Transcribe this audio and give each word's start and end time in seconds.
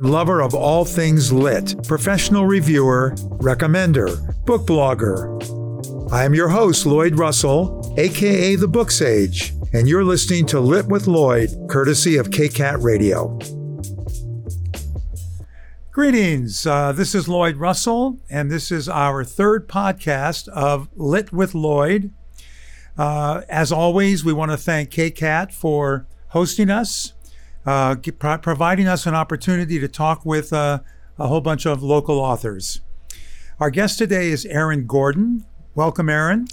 lover 0.00 0.40
of 0.40 0.54
all 0.54 0.84
things 0.84 1.32
lit, 1.32 1.74
professional 1.86 2.46
reviewer, 2.46 3.12
recommender, 3.38 4.16
book 4.46 4.66
blogger. 4.66 5.40
I 6.10 6.24
am 6.24 6.34
your 6.34 6.48
host, 6.48 6.86
Lloyd 6.86 7.18
Russell, 7.18 7.94
aka 7.98 8.56
The 8.56 8.66
Book 8.68 8.90
Sage, 8.90 9.52
and 9.72 9.86
you're 9.86 10.04
listening 10.04 10.46
to 10.46 10.60
Lit 10.60 10.86
with 10.86 11.06
Lloyd, 11.06 11.50
courtesy 11.68 12.16
of 12.16 12.30
KCAT 12.30 12.82
Radio. 12.82 13.38
Greetings. 15.92 16.66
Uh, 16.66 16.92
this 16.92 17.14
is 17.14 17.28
Lloyd 17.28 17.56
Russell, 17.56 18.18
and 18.30 18.50
this 18.50 18.72
is 18.72 18.88
our 18.88 19.22
third 19.22 19.68
podcast 19.68 20.48
of 20.48 20.88
Lit 20.96 21.32
with 21.32 21.54
Lloyd. 21.54 22.12
Uh, 22.96 23.42
as 23.48 23.70
always, 23.70 24.24
we 24.24 24.32
want 24.32 24.50
to 24.50 24.56
thank 24.56 24.90
KCAT 24.90 25.52
for 25.52 26.06
hosting 26.28 26.70
us, 26.70 27.12
uh, 27.66 27.96
pro- 28.18 28.38
providing 28.38 28.88
us 28.88 29.06
an 29.06 29.14
opportunity 29.14 29.78
to 29.78 29.88
talk 29.88 30.24
with 30.24 30.52
uh, 30.52 30.80
a 31.18 31.28
whole 31.28 31.40
bunch 31.40 31.66
of 31.66 31.82
local 31.82 32.18
authors. 32.18 32.80
Our 33.58 33.70
guest 33.70 33.98
today 33.98 34.30
is 34.30 34.46
Erin 34.46 34.86
Gordon. 34.86 35.44
Welcome, 35.74 36.08
Erin. 36.08 36.46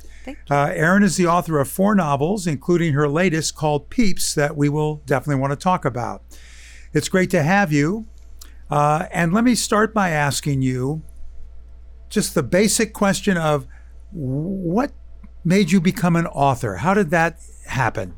Uh, 0.50 0.72
Erin 0.74 1.04
is 1.04 1.16
the 1.16 1.26
author 1.28 1.60
of 1.60 1.70
four 1.70 1.96
novels, 1.96 2.46
including 2.46 2.94
her 2.94 3.08
latest 3.08 3.56
called 3.56 3.90
Peeps, 3.90 4.36
that 4.36 4.58
we 4.58 4.68
will 4.68 4.98
definitely 5.06 5.40
want 5.40 5.52
to 5.52 5.58
talk 5.58 5.86
about. 5.86 6.24
It's 6.94 7.08
great 7.08 7.30
to 7.32 7.44
have 7.44 7.72
you. 7.72 8.08
Uh, 8.70 9.06
and 9.12 9.34
let 9.34 9.46
me 9.46 9.56
start 9.56 9.94
by 9.94 10.10
asking 10.10 10.62
you 10.62 11.02
just 12.10 12.36
the 12.36 12.44
basic 12.44 12.94
question 12.94 13.38
of 13.38 13.68
what 14.12 14.92
made 15.46 15.72
you 15.72 15.80
become 15.80 16.16
an 16.18 16.28
author? 16.28 16.76
How 16.76 16.94
did 16.94 17.10
that 17.12 17.40
happen? 17.68 18.16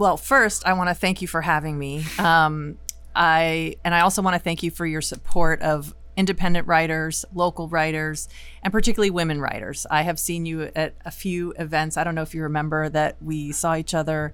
Well, 0.00 0.16
first, 0.16 0.66
I 0.66 0.72
want 0.72 0.88
to 0.88 0.94
thank 0.94 1.20
you 1.20 1.28
for 1.28 1.42
having 1.42 1.78
me. 1.78 2.06
Um, 2.18 2.78
I 3.14 3.76
and 3.84 3.94
I 3.94 4.00
also 4.00 4.22
want 4.22 4.32
to 4.32 4.38
thank 4.38 4.62
you 4.62 4.70
for 4.70 4.86
your 4.86 5.02
support 5.02 5.60
of 5.60 5.94
independent 6.16 6.66
writers, 6.66 7.26
local 7.34 7.68
writers, 7.68 8.26
and 8.62 8.72
particularly 8.72 9.10
women 9.10 9.42
writers. 9.42 9.86
I 9.90 10.00
have 10.00 10.18
seen 10.18 10.46
you 10.46 10.70
at 10.74 10.94
a 11.04 11.10
few 11.10 11.52
events. 11.58 11.98
I 11.98 12.04
don't 12.04 12.14
know 12.14 12.22
if 12.22 12.34
you 12.34 12.44
remember 12.44 12.88
that 12.88 13.16
we 13.20 13.52
saw 13.52 13.76
each 13.76 13.92
other 13.92 14.32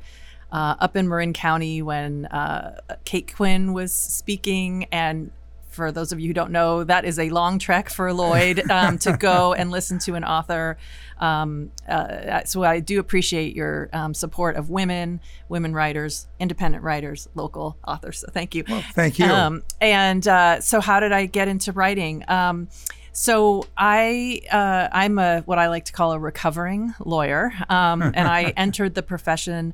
uh, 0.52 0.76
up 0.78 0.96
in 0.96 1.08
Marin 1.08 1.32
County 1.32 1.82
when 1.82 2.26
uh, 2.26 2.78
Kate 3.04 3.34
Quinn 3.34 3.72
was 3.72 3.92
speaking. 3.92 4.84
And 4.92 5.32
for 5.76 5.92
those 5.92 6.10
of 6.10 6.18
you 6.18 6.28
who 6.28 6.34
don't 6.34 6.50
know, 6.50 6.82
that 6.82 7.04
is 7.04 7.18
a 7.18 7.30
long 7.30 7.58
trek 7.58 7.88
for 7.88 8.12
Lloyd 8.12 8.68
um, 8.70 8.98
to 8.98 9.16
go 9.16 9.52
and 9.58 9.70
listen 9.70 9.98
to 10.00 10.14
an 10.14 10.24
author. 10.24 10.78
Um, 11.18 11.70
uh, 11.88 12.42
so 12.44 12.64
I 12.64 12.80
do 12.80 12.98
appreciate 12.98 13.54
your 13.54 13.88
um, 13.92 14.14
support 14.14 14.56
of 14.56 14.70
women, 14.70 15.20
women 15.48 15.72
writers, 15.72 16.26
independent 16.40 16.82
writers, 16.82 17.28
local 17.34 17.76
authors. 17.86 18.18
So 18.18 18.28
thank 18.32 18.54
you. 18.54 18.64
Well, 18.68 18.82
thank 18.94 19.18
you. 19.18 19.26
Um, 19.26 19.62
and 19.80 20.26
uh, 20.26 20.60
so, 20.60 20.80
how 20.80 20.98
did 20.98 21.12
I 21.12 21.26
get 21.26 21.46
into 21.46 21.72
writing? 21.72 22.24
Um, 22.28 22.68
so 23.12 23.66
I 23.78 24.42
uh, 24.52 24.88
I'm 24.92 25.18
a 25.18 25.40
what 25.42 25.58
I 25.58 25.68
like 25.68 25.86
to 25.86 25.92
call 25.92 26.12
a 26.12 26.18
recovering 26.18 26.94
lawyer, 27.04 27.52
um, 27.68 28.02
and 28.02 28.28
I 28.28 28.44
entered 28.56 28.94
the 28.94 29.02
profession 29.02 29.72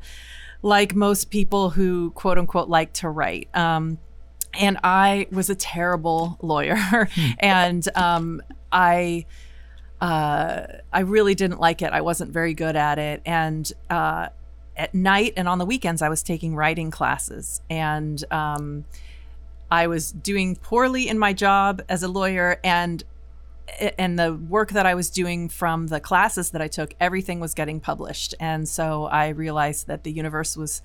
like 0.62 0.94
most 0.94 1.30
people 1.30 1.70
who 1.70 2.12
quote 2.12 2.38
unquote 2.38 2.68
like 2.68 2.92
to 2.94 3.08
write. 3.08 3.48
Um, 3.54 3.98
and 4.54 4.78
I 4.82 5.26
was 5.30 5.50
a 5.50 5.54
terrible 5.54 6.38
lawyer, 6.42 6.76
hmm. 6.76 7.30
and 7.38 7.88
um, 7.96 8.42
I. 8.70 9.26
Uh, 10.00 10.66
I 10.92 11.00
really 11.02 11.36
didn't 11.36 11.60
like 11.60 11.80
it. 11.80 11.92
I 11.92 12.00
wasn't 12.00 12.32
very 12.32 12.54
good 12.54 12.74
at 12.74 12.98
it. 12.98 13.22
And 13.24 13.72
uh, 13.88 14.30
at 14.76 14.92
night 14.94 15.34
and 15.36 15.48
on 15.48 15.58
the 15.58 15.64
weekends, 15.64 16.02
I 16.02 16.08
was 16.08 16.24
taking 16.24 16.56
writing 16.56 16.90
classes. 16.90 17.60
And 17.70 18.24
um, 18.32 18.84
I 19.70 19.86
was 19.86 20.10
doing 20.10 20.56
poorly 20.56 21.08
in 21.08 21.20
my 21.20 21.32
job 21.32 21.82
as 21.88 22.02
a 22.02 22.08
lawyer. 22.08 22.58
And 22.64 23.04
and 23.98 24.18
the 24.18 24.34
work 24.34 24.72
that 24.72 24.86
I 24.86 24.94
was 24.94 25.08
doing 25.08 25.48
from 25.48 25.86
the 25.86 26.00
classes 26.00 26.50
that 26.50 26.60
I 26.60 26.68
took, 26.68 26.94
everything 27.00 27.40
was 27.40 27.54
getting 27.54 27.80
published. 27.80 28.34
And 28.40 28.68
so 28.68 29.04
I 29.04 29.28
realized 29.28 29.86
that 29.86 30.04
the 30.04 30.12
universe 30.12 30.56
was 30.56 30.82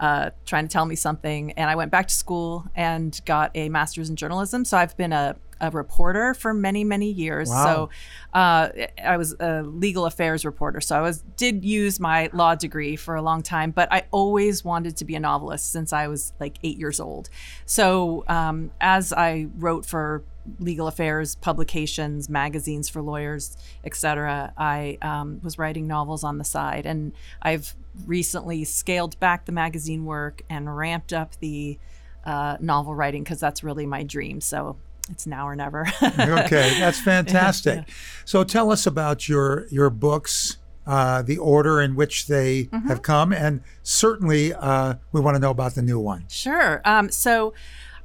uh, 0.00 0.30
trying 0.46 0.66
to 0.66 0.72
tell 0.72 0.86
me 0.86 0.96
something. 0.96 1.52
And 1.52 1.70
I 1.70 1.76
went 1.76 1.90
back 1.90 2.08
to 2.08 2.14
school 2.14 2.64
and 2.74 3.20
got 3.26 3.50
a 3.54 3.68
master's 3.68 4.08
in 4.08 4.16
journalism. 4.16 4.64
So 4.64 4.78
I've 4.78 4.96
been 4.96 5.12
a, 5.12 5.36
a 5.60 5.70
reporter 5.70 6.32
for 6.32 6.54
many, 6.54 6.84
many 6.84 7.10
years. 7.10 7.50
Wow. 7.50 7.64
So 7.64 7.90
uh, 8.32 8.68
I 9.04 9.18
was 9.18 9.36
a 9.38 9.62
legal 9.62 10.06
affairs 10.06 10.46
reporter. 10.46 10.80
So 10.80 10.96
I 10.96 11.02
was 11.02 11.22
did 11.36 11.64
use 11.66 12.00
my 12.00 12.30
law 12.32 12.54
degree 12.54 12.96
for 12.96 13.14
a 13.14 13.22
long 13.22 13.42
time, 13.42 13.72
but 13.72 13.92
I 13.92 14.04
always 14.10 14.64
wanted 14.64 14.96
to 14.96 15.04
be 15.04 15.14
a 15.16 15.20
novelist 15.20 15.70
since 15.70 15.92
I 15.92 16.08
was 16.08 16.32
like 16.40 16.56
eight 16.62 16.78
years 16.78 16.98
old. 16.98 17.28
So 17.66 18.24
um, 18.26 18.70
as 18.80 19.12
I 19.12 19.48
wrote 19.58 19.84
for 19.84 20.24
legal 20.58 20.88
affairs 20.88 21.34
publications, 21.34 22.28
magazines 22.28 22.88
for 22.88 23.02
lawyers, 23.02 23.56
etc. 23.84 24.52
I 24.56 24.98
um, 25.02 25.40
was 25.42 25.58
writing 25.58 25.86
novels 25.86 26.24
on 26.24 26.38
the 26.38 26.44
side, 26.44 26.86
and 26.86 27.12
I've 27.42 27.74
recently 28.06 28.64
scaled 28.64 29.18
back 29.20 29.46
the 29.46 29.52
magazine 29.52 30.04
work 30.04 30.42
and 30.48 30.74
ramped 30.76 31.12
up 31.12 31.36
the 31.40 31.78
uh, 32.24 32.56
novel 32.60 32.94
writing 32.94 33.22
because 33.22 33.40
that's 33.40 33.62
really 33.62 33.86
my 33.86 34.02
dream. 34.02 34.40
So 34.40 34.76
it's 35.10 35.26
now 35.26 35.46
or 35.46 35.56
never. 35.56 35.86
okay, 36.02 36.78
that's 36.78 37.00
fantastic. 37.00 37.76
Yeah. 37.86 37.94
So 38.24 38.44
tell 38.44 38.70
us 38.70 38.86
about 38.86 39.28
your 39.28 39.66
your 39.68 39.90
books. 39.90 40.56
Uh, 40.86 41.22
the 41.22 41.36
order 41.38 41.80
in 41.80 41.94
which 41.94 42.26
they 42.26 42.64
mm-hmm. 42.64 42.88
have 42.88 43.02
come, 43.02 43.32
and 43.32 43.60
certainly 43.82 44.52
uh, 44.52 44.94
we 45.12 45.20
want 45.20 45.36
to 45.36 45.38
know 45.38 45.50
about 45.50 45.74
the 45.74 45.82
new 45.82 46.00
one. 46.00 46.24
Sure. 46.28 46.80
Um, 46.84 47.10
so 47.10 47.52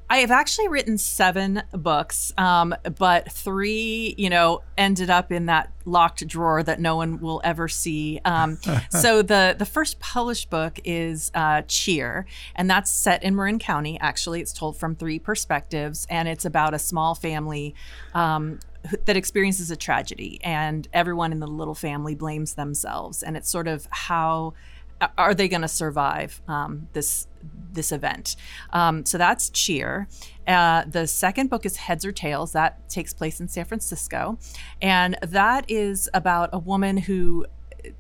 I 0.10 0.18
have 0.18 0.32
actually 0.32 0.68
written 0.68 0.98
seven 0.98 1.64
books, 1.72 2.32
um, 2.38 2.76
but 2.98 3.32
three, 3.32 4.14
you 4.18 4.30
know, 4.30 4.62
ended 4.78 5.10
up 5.10 5.32
in 5.32 5.48
that 5.48 5.72
locked 5.86 6.28
drawer 6.28 6.62
that 6.62 6.80
no 6.80 6.96
one 6.96 7.20
will 7.20 7.42
ever 7.44 7.68
see. 7.68 8.22
Um, 8.24 8.60
so 8.90 9.22
the 9.22 9.56
the 9.58 9.66
first 9.66 10.00
published 10.00 10.50
book 10.50 10.80
is 10.84 11.32
uh, 11.34 11.64
Cheer, 11.68 12.28
and 12.56 12.70
that's 12.70 12.92
set 12.92 13.24
in 13.24 13.36
Marin 13.36 13.58
County. 13.58 14.00
Actually, 14.00 14.42
it's 14.42 14.54
told 14.54 14.78
from 14.78 14.96
three 14.96 15.18
perspectives, 15.18 16.06
and 16.10 16.28
it's 16.28 16.46
about 16.46 16.74
a 16.74 16.80
small 16.80 17.16
family. 17.16 17.74
Um, 18.14 18.60
that 19.06 19.18
experiences 19.18 19.72
a 19.72 19.76
tragedy 19.76 20.40
and 20.44 20.88
everyone 20.94 21.32
in 21.32 21.40
the 21.40 21.48
little 21.48 21.74
family 21.74 22.14
blames 22.14 22.54
themselves 22.54 23.24
and 23.24 23.36
it's 23.36 23.50
sort 23.50 23.68
of 23.68 23.88
how 23.90 24.54
are 25.18 25.34
they 25.34 25.48
going 25.48 25.62
to 25.62 25.68
survive 25.68 26.42
um, 26.48 26.88
this 26.94 27.28
this 27.72 27.92
event? 27.92 28.36
Um, 28.72 29.06
so 29.06 29.18
that's 29.18 29.50
Cheer. 29.50 30.08
Uh, 30.48 30.84
the 30.86 31.08
second 31.08 31.50
book 31.50 31.66
is 31.66 31.78
Heads 31.78 32.06
or 32.06 32.12
Tails. 32.12 32.54
That 32.54 32.88
takes 32.90 33.14
place 33.14 33.40
in 33.40 33.48
San 33.48 33.66
Francisco, 33.66 34.38
and 34.82 35.18
that 35.22 35.70
is 35.70 36.10
about 36.14 36.50
a 36.54 36.60
woman 36.60 36.98
who 36.98 37.46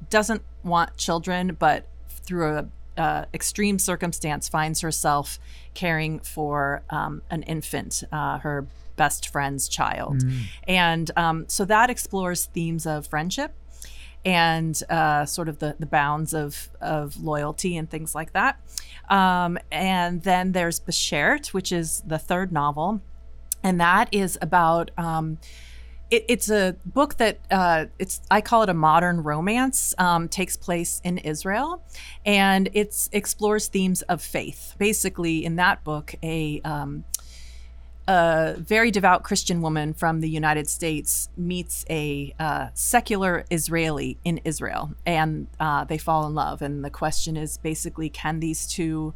doesn't 0.10 0.44
want 0.64 0.98
children, 0.98 1.56
but 1.60 1.88
through 2.10 2.58
a 2.58 2.68
uh, 2.98 3.26
extreme 3.34 3.78
circumstance 3.78 4.48
finds 4.48 4.82
herself 4.82 5.40
caring 5.74 6.20
for 6.20 6.84
um, 6.90 7.22
an 7.30 7.44
infant, 7.44 8.04
uh, 8.12 8.40
her 8.40 8.66
best 8.96 9.30
friend's 9.30 9.68
child. 9.68 10.24
Mm. 10.24 10.42
And 10.68 11.12
um, 11.18 11.46
so 11.48 11.66
that 11.66 11.90
explores 11.90 12.46
themes 12.46 12.86
of 12.86 13.08
friendship 13.08 13.54
and 14.26 14.82
uh, 14.90 15.26
sort 15.26 15.48
of 15.48 15.60
the, 15.60 15.76
the 15.80 15.86
bounds 15.86 16.34
of, 16.34 16.70
of 16.82 17.22
loyalty 17.22 17.78
and 17.78 17.90
things 17.90 18.16
like 18.16 18.34
that. 18.34 18.60
Um, 19.10 19.60
and 19.72 20.24
then 20.24 20.52
there's 20.52 20.80
Beshert, 20.80 21.48
which 21.54 21.72
is 21.72 22.02
the 22.06 22.18
third 22.18 22.52
novel. 22.52 23.02
And 23.64 23.80
that 23.80 24.10
is 24.12 24.38
about. 24.42 24.92
Um, 24.98 25.38
it, 26.12 26.26
it's 26.28 26.50
a 26.50 26.76
book 26.86 27.18
that 27.18 27.40
uh, 27.50 27.86
it's 27.98 28.22
I 28.30 28.42
call 28.42 28.62
it 28.62 28.70
a 28.70 28.76
modern 28.76 29.24
romance. 29.24 29.96
Um, 29.98 30.30
takes 30.30 30.56
place 30.56 31.02
in 31.04 31.18
Israel, 31.18 31.84
and 32.26 32.70
it 32.74 33.10
explores 33.12 33.68
themes 33.68 34.04
of 34.04 34.22
faith. 34.22 34.76
Basically, 34.78 35.44
in 35.44 35.56
that 35.56 35.84
book, 35.84 36.14
a 36.22 36.62
um, 36.62 37.06
a 38.08 38.56
very 38.58 38.92
devout 38.92 39.24
Christian 39.24 39.62
woman 39.62 39.94
from 39.94 40.22
the 40.22 40.30
United 40.30 40.70
States 40.70 41.30
meets 41.36 41.86
a 41.90 42.34
uh, 42.40 42.68
secular 42.74 43.46
Israeli 43.50 44.18
in 44.24 44.40
Israel, 44.46 44.92
and 45.06 45.48
uh, 45.60 45.86
they 45.86 45.98
fall 45.98 46.28
in 46.28 46.36
love. 46.36 46.62
And 46.62 46.84
the 46.86 46.90
question 46.90 47.36
is 47.36 47.58
basically, 47.58 48.10
can 48.10 48.40
these 48.40 48.68
two 48.68 49.14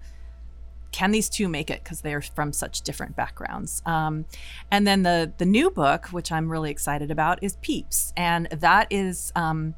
can 0.91 1.12
these 1.12 1.30
two 1.30 1.47
make 1.47 1.69
it? 1.69 1.83
Because 1.83 2.01
they're 2.01 2.21
from 2.21 2.51
such 2.51 2.81
different 2.81 3.15
backgrounds. 3.15 3.81
Um, 3.86 4.25
and 4.71 4.88
then 4.88 5.03
the 5.03 5.31
the 5.38 5.45
new 5.45 5.69
book 5.69 6.07
which 6.07 6.31
i'm 6.31 6.50
really 6.50 6.71
excited 6.71 7.12
about 7.12 7.44
is 7.44 7.57
peeps. 7.62 8.12
And 8.18 8.47
that 8.47 8.88
is 8.89 9.31
um, 9.35 9.75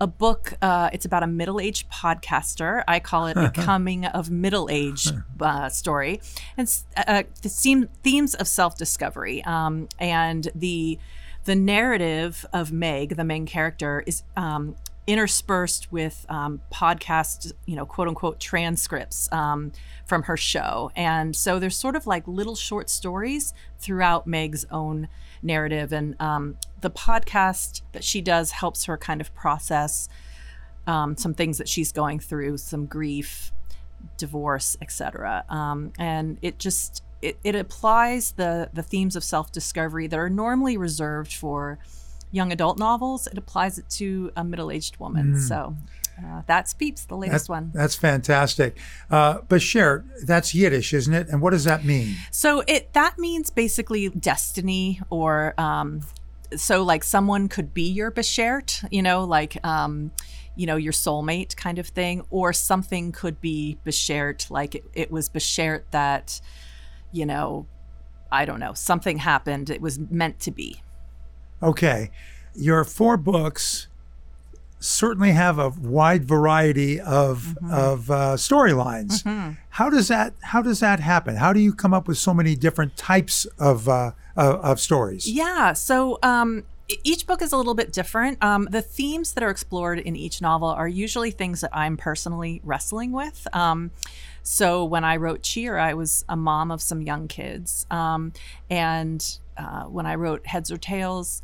a 0.00 0.06
book. 0.06 0.54
Uh, 0.62 0.90
it's 0.92 1.04
about 1.04 1.22
a 1.22 1.26
middle-aged 1.26 1.90
podcaster. 1.90 2.82
I 2.88 3.00
call 3.00 3.26
it 3.26 3.36
a 3.36 3.50
coming 3.54 4.06
of 4.06 4.30
middle-age 4.30 5.08
uh, 5.40 5.68
story. 5.68 6.20
And 6.56 6.72
uh, 6.96 7.24
the 7.42 7.88
themes 8.02 8.34
of 8.34 8.48
self-discovery 8.48 9.44
um, 9.44 9.88
and 9.98 10.48
the 10.54 10.98
the 11.44 11.56
narrative 11.56 12.44
of 12.52 12.70
Meg, 12.70 13.16
the 13.16 13.24
main 13.24 13.46
character, 13.46 14.04
is 14.06 14.22
um, 14.36 14.76
interspersed 15.12 15.90
with 15.90 16.24
um, 16.28 16.60
podcast, 16.72 17.52
you 17.66 17.76
know, 17.76 17.86
quote 17.86 18.08
unquote 18.08 18.38
transcripts 18.38 19.30
um, 19.32 19.72
from 20.06 20.24
her 20.24 20.36
show. 20.36 20.90
And 20.94 21.34
so 21.34 21.58
there's 21.58 21.76
sort 21.76 21.96
of 21.96 22.06
like 22.06 22.26
little 22.26 22.54
short 22.54 22.88
stories 22.88 23.52
throughout 23.78 24.26
Meg's 24.26 24.64
own 24.70 25.08
narrative. 25.42 25.92
And 25.92 26.20
um, 26.20 26.56
the 26.80 26.90
podcast 26.90 27.82
that 27.92 28.04
she 28.04 28.20
does 28.20 28.52
helps 28.52 28.84
her 28.84 28.96
kind 28.96 29.20
of 29.20 29.34
process 29.34 30.08
um, 30.86 31.16
some 31.16 31.34
things 31.34 31.58
that 31.58 31.68
she's 31.68 31.92
going 31.92 32.18
through, 32.18 32.56
some 32.58 32.86
grief, 32.86 33.52
divorce, 34.16 34.76
etc. 34.80 35.44
Um, 35.48 35.92
and 35.98 36.38
it 36.42 36.58
just 36.58 37.02
it, 37.22 37.38
it 37.44 37.54
applies 37.54 38.32
the 38.32 38.70
the 38.72 38.82
themes 38.82 39.14
of 39.16 39.22
self 39.22 39.52
discovery 39.52 40.06
that 40.06 40.18
are 40.18 40.30
normally 40.30 40.76
reserved 40.76 41.32
for 41.32 41.78
young 42.30 42.52
adult 42.52 42.78
novels. 42.78 43.26
It 43.26 43.38
applies 43.38 43.78
it 43.78 43.88
to 43.90 44.30
a 44.36 44.44
middle 44.44 44.70
aged 44.70 44.98
woman. 44.98 45.34
Mm. 45.34 45.48
So. 45.48 45.76
Uh, 46.22 46.42
that's 46.46 46.74
Peeps, 46.74 47.06
the 47.06 47.16
latest 47.16 47.46
that, 47.46 47.52
one. 47.52 47.70
That's 47.72 47.94
fantastic. 47.94 48.76
Uh, 49.10 49.38
Beshert, 49.38 50.04
that's 50.26 50.54
Yiddish, 50.54 50.92
isn't 50.92 51.14
it? 51.14 51.28
And 51.30 51.40
what 51.40 51.52
does 51.52 51.64
that 51.64 51.82
mean? 51.82 52.14
So 52.30 52.62
it 52.66 52.92
that 52.92 53.18
means 53.18 53.48
basically 53.48 54.10
destiny, 54.10 55.00
or 55.08 55.54
um, 55.58 56.02
so 56.54 56.82
like 56.82 57.04
someone 57.04 57.48
could 57.48 57.72
be 57.72 57.88
your 57.88 58.10
Beshert, 58.10 58.86
you 58.90 59.00
know, 59.00 59.24
like 59.24 59.64
um, 59.64 60.10
you 60.56 60.66
know, 60.66 60.76
your 60.76 60.92
soulmate 60.92 61.56
kind 61.56 61.78
of 61.78 61.86
thing, 61.86 62.22
or 62.28 62.52
something 62.52 63.12
could 63.12 63.40
be 63.40 63.78
Beshert, 63.86 64.50
like 64.50 64.74
it, 64.74 64.84
it 64.92 65.10
was 65.10 65.30
Beshert 65.30 65.84
that, 65.90 66.38
you 67.12 67.24
know, 67.24 67.66
I 68.30 68.44
don't 68.44 68.60
know, 68.60 68.74
something 68.74 69.16
happened. 69.16 69.70
It 69.70 69.80
was 69.80 69.98
meant 69.98 70.38
to 70.40 70.50
be. 70.50 70.82
Okay. 71.62 72.10
Your 72.54 72.84
four 72.84 73.16
books 73.16 73.86
certainly 74.80 75.32
have 75.32 75.58
a 75.58 75.68
wide 75.68 76.24
variety 76.24 76.98
of 76.98 77.54
mm-hmm. 77.62 77.72
of 77.72 78.10
uh, 78.10 78.34
storylines. 78.36 79.22
Mm-hmm. 79.22 79.52
How 79.70 79.90
does 79.90 80.08
that 80.08 80.34
How 80.40 80.62
does 80.62 80.80
that 80.80 81.00
happen? 81.00 81.36
How 81.36 81.52
do 81.52 81.60
you 81.60 81.72
come 81.72 81.94
up 81.94 82.08
with 82.08 82.18
so 82.18 82.34
many 82.34 82.56
different 82.56 82.96
types 82.96 83.44
of 83.58 83.88
uh, 83.88 84.12
of, 84.36 84.54
of, 84.56 84.80
stories? 84.80 85.30
Yeah. 85.30 85.74
So 85.74 86.18
um, 86.22 86.64
each 87.04 87.26
book 87.26 87.42
is 87.42 87.52
a 87.52 87.56
little 87.56 87.74
bit 87.74 87.92
different. 87.92 88.42
Um, 88.42 88.68
the 88.70 88.82
themes 88.82 89.34
that 89.34 89.44
are 89.44 89.50
explored 89.50 89.98
in 89.98 90.16
each 90.16 90.40
novel 90.40 90.68
are 90.68 90.88
usually 90.88 91.30
things 91.30 91.60
that 91.60 91.70
I'm 91.72 91.96
personally 91.96 92.60
wrestling 92.64 93.12
with. 93.12 93.46
Um, 93.52 93.90
so 94.42 94.84
when 94.84 95.04
I 95.04 95.16
wrote 95.16 95.42
Cheer, 95.42 95.78
I 95.78 95.94
was 95.94 96.24
a 96.28 96.36
mom 96.36 96.70
of 96.70 96.80
some 96.80 97.02
young 97.02 97.28
kids. 97.28 97.86
Um, 97.90 98.32
and 98.68 99.38
uh, 99.56 99.84
when 99.84 100.06
I 100.06 100.14
wrote 100.14 100.46
Heads 100.46 100.70
or 100.70 100.78
Tails, 100.78 101.42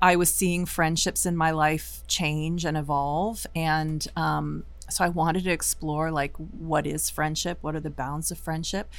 I 0.00 0.16
was 0.16 0.32
seeing 0.32 0.66
friendships 0.66 1.26
in 1.26 1.36
my 1.36 1.50
life 1.50 2.02
change 2.06 2.64
and 2.64 2.76
evolve. 2.76 3.46
And 3.54 4.06
um, 4.16 4.64
so 4.88 5.04
I 5.04 5.08
wanted 5.08 5.44
to 5.44 5.50
explore 5.50 6.10
like 6.10 6.36
what 6.36 6.86
is 6.86 7.10
friendship? 7.10 7.58
What 7.62 7.74
are 7.74 7.80
the 7.80 7.90
bounds 7.90 8.30
of 8.30 8.38
friendship? 8.38 8.90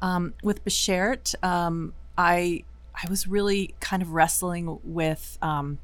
Um, 0.00 0.34
with 0.42 0.64
Beshert, 0.64 1.34
um, 1.44 1.94
I 2.16 2.64
I 2.94 3.10
was 3.10 3.26
really 3.26 3.74
kind 3.80 4.02
of 4.02 4.12
wrestling 4.12 4.78
with 4.84 5.36
um, 5.42 5.78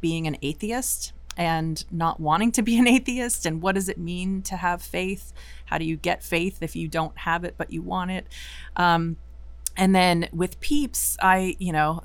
being 0.00 0.26
an 0.26 0.36
atheist 0.42 1.12
and 1.36 1.84
not 1.90 2.20
wanting 2.20 2.52
to 2.52 2.62
be 2.62 2.78
an 2.78 2.86
atheist? 2.86 3.46
And 3.46 3.62
what 3.62 3.74
does 3.74 3.88
it 3.88 3.98
mean 3.98 4.42
to 4.42 4.56
have 4.56 4.82
faith? 4.82 5.32
How 5.66 5.78
do 5.78 5.84
you 5.84 5.96
get 5.96 6.22
faith 6.22 6.58
if 6.62 6.76
you 6.76 6.88
don't 6.88 7.16
have 7.18 7.44
it 7.44 7.54
but 7.56 7.72
you 7.72 7.82
want 7.82 8.10
it? 8.10 8.26
Um, 8.76 9.16
and 9.76 9.94
then 9.94 10.26
with 10.32 10.58
peeps 10.60 11.18
i 11.20 11.54
you 11.58 11.70
know 11.70 12.02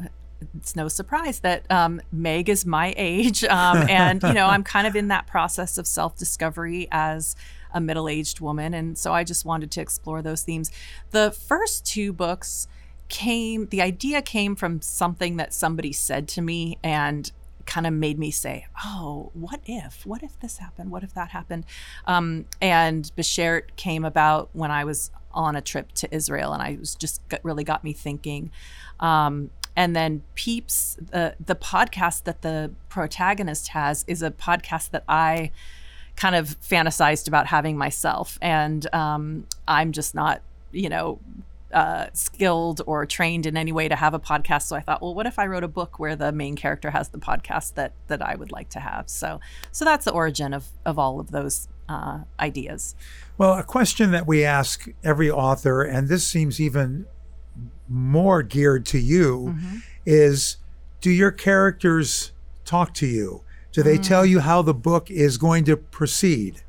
it's 0.57 0.75
no 0.75 0.87
surprise 0.87 1.39
that 1.39 1.69
um, 1.71 2.01
meg 2.11 2.49
is 2.49 2.65
my 2.65 2.93
age 2.97 3.43
um, 3.45 3.77
and 3.89 4.21
you 4.23 4.33
know 4.33 4.47
i'm 4.47 4.63
kind 4.63 4.85
of 4.85 4.95
in 4.95 5.07
that 5.07 5.25
process 5.25 5.77
of 5.77 5.87
self-discovery 5.87 6.87
as 6.91 7.35
a 7.73 7.79
middle-aged 7.79 8.39
woman 8.39 8.73
and 8.73 8.97
so 8.97 9.13
i 9.13 9.23
just 9.23 9.45
wanted 9.45 9.71
to 9.71 9.81
explore 9.81 10.21
those 10.21 10.43
themes. 10.43 10.71
The 11.11 11.31
first 11.31 11.85
two 11.85 12.13
books 12.13 12.67
came 13.09 13.67
the 13.67 13.81
idea 13.81 14.21
came 14.21 14.55
from 14.55 14.81
something 14.81 15.37
that 15.37 15.53
somebody 15.53 15.91
said 15.91 16.27
to 16.29 16.41
me 16.41 16.77
and 16.81 17.31
kind 17.71 17.87
of 17.87 17.93
made 17.93 18.19
me 18.19 18.31
say, 18.31 18.65
"Oh, 18.83 19.31
what 19.33 19.61
if? 19.65 20.05
What 20.05 20.23
if 20.23 20.37
this 20.41 20.57
happened? 20.57 20.91
What 20.91 21.03
if 21.03 21.13
that 21.13 21.29
happened?" 21.29 21.65
Um, 22.05 22.45
and 22.61 23.09
Beshert 23.15 23.77
came 23.77 24.03
about 24.03 24.49
when 24.51 24.71
I 24.71 24.83
was 24.83 25.09
on 25.33 25.55
a 25.55 25.61
trip 25.61 25.93
to 25.93 26.13
Israel, 26.13 26.51
and 26.51 26.61
I 26.61 26.75
was 26.77 26.95
just 26.95 27.25
got, 27.29 27.39
really 27.45 27.63
got 27.63 27.81
me 27.81 27.93
thinking. 27.93 28.51
Um, 28.99 29.51
and 29.73 29.95
then 29.95 30.23
Peeps, 30.35 30.97
the 30.99 31.35
the 31.39 31.55
podcast 31.55 32.25
that 32.25 32.41
the 32.41 32.71
protagonist 32.89 33.69
has, 33.69 34.03
is 34.05 34.21
a 34.21 34.31
podcast 34.31 34.89
that 34.89 35.05
I 35.07 35.51
kind 36.17 36.35
of 36.35 36.59
fantasized 36.59 37.29
about 37.29 37.47
having 37.47 37.77
myself, 37.77 38.37
and 38.41 38.93
um, 38.93 39.47
I'm 39.65 39.93
just 39.93 40.13
not, 40.13 40.41
you 40.73 40.89
know, 40.89 41.19
uh, 41.73 42.07
skilled 42.13 42.81
or 42.85 43.05
trained 43.05 43.45
in 43.45 43.57
any 43.57 43.71
way 43.71 43.87
to 43.87 43.95
have 43.95 44.13
a 44.13 44.19
podcast. 44.19 44.63
So 44.63 44.75
I 44.75 44.81
thought, 44.81 45.01
well, 45.01 45.13
what 45.13 45.25
if 45.25 45.39
I 45.39 45.47
wrote 45.47 45.63
a 45.63 45.67
book 45.67 45.99
where 45.99 46.15
the 46.15 46.31
main 46.31 46.55
character 46.55 46.91
has 46.91 47.09
the 47.09 47.17
podcast 47.17 47.75
that 47.75 47.93
that 48.07 48.21
I 48.21 48.35
would 48.35 48.51
like 48.51 48.69
to 48.69 48.79
have? 48.79 49.09
So 49.09 49.39
so 49.71 49.85
that's 49.85 50.05
the 50.05 50.11
origin 50.11 50.53
of 50.53 50.67
of 50.85 50.99
all 50.99 51.19
of 51.19 51.31
those 51.31 51.67
uh, 51.89 52.19
ideas. 52.39 52.95
Well, 53.37 53.53
a 53.53 53.63
question 53.63 54.11
that 54.11 54.27
we 54.27 54.45
ask 54.45 54.87
every 55.03 55.29
author, 55.29 55.83
and 55.83 56.07
this 56.07 56.27
seems 56.27 56.59
even 56.59 57.05
more 57.89 58.43
geared 58.43 58.85
to 58.87 58.99
you, 58.99 59.55
mm-hmm. 59.55 59.77
is 60.05 60.57
do 61.01 61.09
your 61.09 61.31
characters 61.31 62.31
talk 62.65 62.93
to 62.95 63.07
you? 63.07 63.43
Do 63.71 63.83
they 63.83 63.97
mm. 63.97 64.07
tell 64.07 64.25
you 64.25 64.39
how 64.39 64.61
the 64.61 64.73
book 64.73 65.09
is 65.09 65.37
going 65.37 65.65
to 65.65 65.77
proceed? 65.77 66.61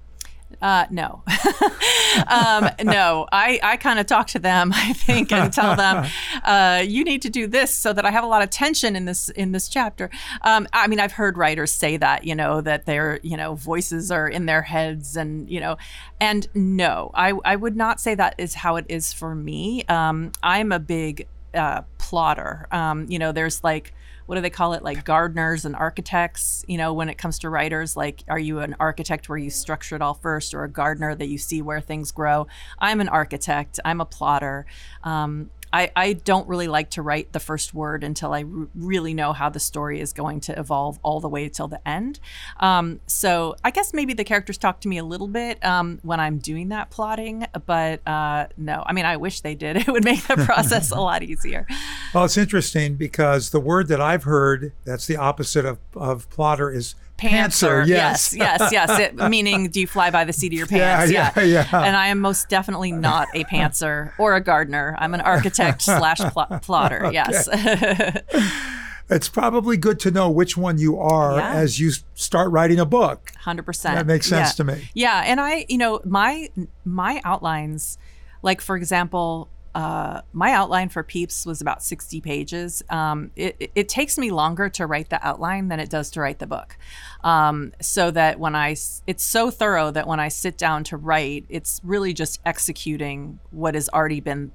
Uh, 0.62 0.86
no, 0.90 1.24
um, 2.28 2.70
no. 2.84 3.26
I, 3.32 3.58
I 3.64 3.76
kind 3.76 3.98
of 3.98 4.06
talk 4.06 4.28
to 4.28 4.38
them, 4.38 4.72
I 4.72 4.92
think, 4.92 5.32
and 5.32 5.52
tell 5.52 5.74
them, 5.74 6.06
uh, 6.44 6.84
you 6.86 7.02
need 7.02 7.22
to 7.22 7.30
do 7.30 7.48
this 7.48 7.74
so 7.74 7.92
that 7.92 8.04
I 8.04 8.12
have 8.12 8.22
a 8.22 8.28
lot 8.28 8.42
of 8.42 8.50
tension 8.50 8.94
in 8.94 9.04
this 9.04 9.28
in 9.30 9.50
this 9.50 9.68
chapter. 9.68 10.08
Um, 10.42 10.68
I 10.72 10.86
mean, 10.86 11.00
I've 11.00 11.12
heard 11.12 11.36
writers 11.36 11.72
say 11.72 11.96
that, 11.96 12.24
you 12.24 12.36
know, 12.36 12.60
that 12.60 12.86
their 12.86 13.18
you 13.24 13.36
know 13.36 13.56
voices 13.56 14.12
are 14.12 14.28
in 14.28 14.46
their 14.46 14.62
heads, 14.62 15.16
and 15.16 15.50
you 15.50 15.58
know, 15.58 15.78
and 16.20 16.46
no, 16.54 17.10
I 17.12 17.32
I 17.44 17.56
would 17.56 17.76
not 17.76 18.00
say 18.00 18.14
that 18.14 18.36
is 18.38 18.54
how 18.54 18.76
it 18.76 18.86
is 18.88 19.12
for 19.12 19.34
me. 19.34 19.82
Um, 19.88 20.30
I'm 20.44 20.70
a 20.70 20.78
big 20.78 21.26
uh, 21.54 21.82
plotter. 21.98 22.66
Um, 22.70 23.06
you 23.08 23.18
know, 23.18 23.32
there's 23.32 23.62
like 23.62 23.94
what 24.26 24.36
do 24.36 24.40
they 24.40 24.50
call 24.50 24.72
it? 24.72 24.82
Like 24.82 25.04
gardeners 25.04 25.64
and 25.64 25.74
architects 25.74 26.64
you 26.68 26.78
know 26.78 26.92
when 26.92 27.08
it 27.08 27.18
comes 27.18 27.40
to 27.40 27.50
writers 27.50 27.96
like 27.96 28.22
are 28.28 28.38
you 28.38 28.60
an 28.60 28.76
architect 28.78 29.28
where 29.28 29.38
you 29.38 29.50
structure 29.50 29.96
it 29.96 30.02
all 30.02 30.14
first 30.14 30.54
or 30.54 30.64
a 30.64 30.70
gardener 30.70 31.14
that 31.14 31.28
you 31.28 31.38
see 31.38 31.62
where 31.62 31.80
things 31.80 32.12
grow? 32.12 32.46
I'm 32.78 33.00
an 33.00 33.08
architect. 33.08 33.80
I'm 33.84 34.00
a 34.00 34.06
plotter. 34.06 34.66
Um, 35.02 35.50
I, 35.72 35.90
I 35.96 36.12
don't 36.14 36.48
really 36.48 36.68
like 36.68 36.90
to 36.90 37.02
write 37.02 37.32
the 37.32 37.40
first 37.40 37.74
word 37.74 38.04
until 38.04 38.32
I 38.32 38.42
r- 38.42 38.68
really 38.74 39.14
know 39.14 39.32
how 39.32 39.48
the 39.48 39.60
story 39.60 40.00
is 40.00 40.12
going 40.12 40.40
to 40.40 40.58
evolve 40.58 40.98
all 41.02 41.20
the 41.20 41.28
way 41.28 41.48
till 41.48 41.68
the 41.68 41.86
end. 41.88 42.20
Um, 42.60 43.00
so 43.06 43.56
I 43.64 43.70
guess 43.70 43.94
maybe 43.94 44.12
the 44.14 44.24
characters 44.24 44.58
talk 44.58 44.80
to 44.80 44.88
me 44.88 44.98
a 44.98 45.04
little 45.04 45.28
bit 45.28 45.64
um, 45.64 45.98
when 46.02 46.20
I'm 46.20 46.38
doing 46.38 46.68
that 46.68 46.90
plotting, 46.90 47.46
but 47.66 48.06
uh, 48.06 48.46
no, 48.56 48.82
I 48.86 48.92
mean, 48.92 49.04
I 49.04 49.16
wish 49.16 49.40
they 49.40 49.54
did. 49.54 49.76
It 49.82 49.90
would 49.90 50.04
make 50.04 50.22
the 50.28 50.36
process 50.36 50.92
a 50.92 51.00
lot 51.00 51.24
easier. 51.24 51.66
Well, 52.14 52.24
it's 52.24 52.36
interesting 52.36 52.94
because 52.94 53.50
the 53.50 53.58
word 53.58 53.88
that 53.88 54.00
I've 54.00 54.22
heard 54.22 54.72
that's 54.84 55.06
the 55.06 55.16
opposite 55.16 55.64
of, 55.64 55.78
of 55.94 56.30
plotter 56.30 56.70
is 56.70 56.94
Pantser, 57.30 57.86
yes, 57.86 58.34
yes, 58.34 58.60
yes. 58.60 58.72
yes. 58.72 58.98
It, 58.98 59.14
meaning, 59.30 59.68
do 59.68 59.80
you 59.80 59.86
fly 59.86 60.10
by 60.10 60.24
the 60.24 60.32
seat 60.32 60.52
of 60.52 60.58
your 60.58 60.66
pants? 60.66 61.12
Yeah, 61.12 61.32
yeah, 61.36 61.44
yeah, 61.44 61.84
And 61.84 61.96
I 61.96 62.08
am 62.08 62.20
most 62.20 62.48
definitely 62.48 62.92
not 62.92 63.28
a 63.34 63.44
pantser 63.44 64.12
or 64.18 64.34
a 64.34 64.40
gardener. 64.40 64.96
I'm 64.98 65.14
an 65.14 65.20
architect 65.20 65.82
slash 65.82 66.18
pl- 66.18 66.58
plotter. 66.62 67.10
Yes. 67.12 67.48
it's 69.10 69.28
probably 69.28 69.76
good 69.76 70.00
to 70.00 70.10
know 70.10 70.30
which 70.30 70.56
one 70.56 70.78
you 70.78 70.98
are 70.98 71.36
yeah. 71.36 71.52
as 71.52 71.78
you 71.78 71.92
start 72.14 72.50
writing 72.50 72.78
a 72.78 72.86
book. 72.86 73.32
Hundred 73.40 73.64
percent. 73.64 73.96
That 73.96 74.06
makes 74.06 74.26
sense 74.26 74.50
yeah. 74.50 74.52
to 74.52 74.64
me. 74.64 74.90
Yeah, 74.94 75.22
and 75.24 75.40
I, 75.40 75.66
you 75.68 75.78
know, 75.78 76.00
my 76.04 76.50
my 76.84 77.20
outlines, 77.24 77.98
like 78.42 78.60
for 78.60 78.76
example, 78.76 79.48
uh, 79.74 80.20
my 80.32 80.52
outline 80.52 80.90
for 80.90 81.02
Peeps 81.02 81.46
was 81.46 81.62
about 81.62 81.82
60 81.82 82.20
pages. 82.20 82.82
Um, 82.90 83.30
it, 83.36 83.70
it, 83.74 83.88
takes 83.88 84.18
me 84.18 84.30
longer 84.30 84.68
to 84.68 84.86
write 84.86 85.08
the 85.08 85.26
outline 85.26 85.68
than 85.68 85.80
it 85.80 85.88
does 85.88 86.10
to 86.10 86.20
write 86.20 86.40
the 86.40 86.46
book. 86.46 86.76
Um, 87.24 87.72
so 87.80 88.10
that 88.10 88.38
when 88.38 88.54
I, 88.54 88.76
it's 89.06 89.24
so 89.24 89.50
thorough 89.50 89.90
that 89.90 90.06
when 90.06 90.20
I 90.20 90.28
sit 90.28 90.58
down 90.58 90.84
to 90.84 90.98
write, 90.98 91.46
it's 91.48 91.80
really 91.82 92.12
just 92.12 92.40
executing 92.44 93.38
what 93.50 93.74
has 93.74 93.88
already 93.88 94.20
been 94.20 94.52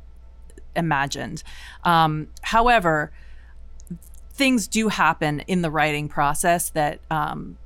imagined. 0.75 1.41
Um, 1.83 2.27
however, 2.41 3.11
things 4.33 4.67
do 4.67 4.89
happen 4.89 5.39
in 5.41 5.63
the 5.63 5.71
writing 5.71 6.07
process 6.09 6.69
that 6.69 6.99
um, 7.09 7.57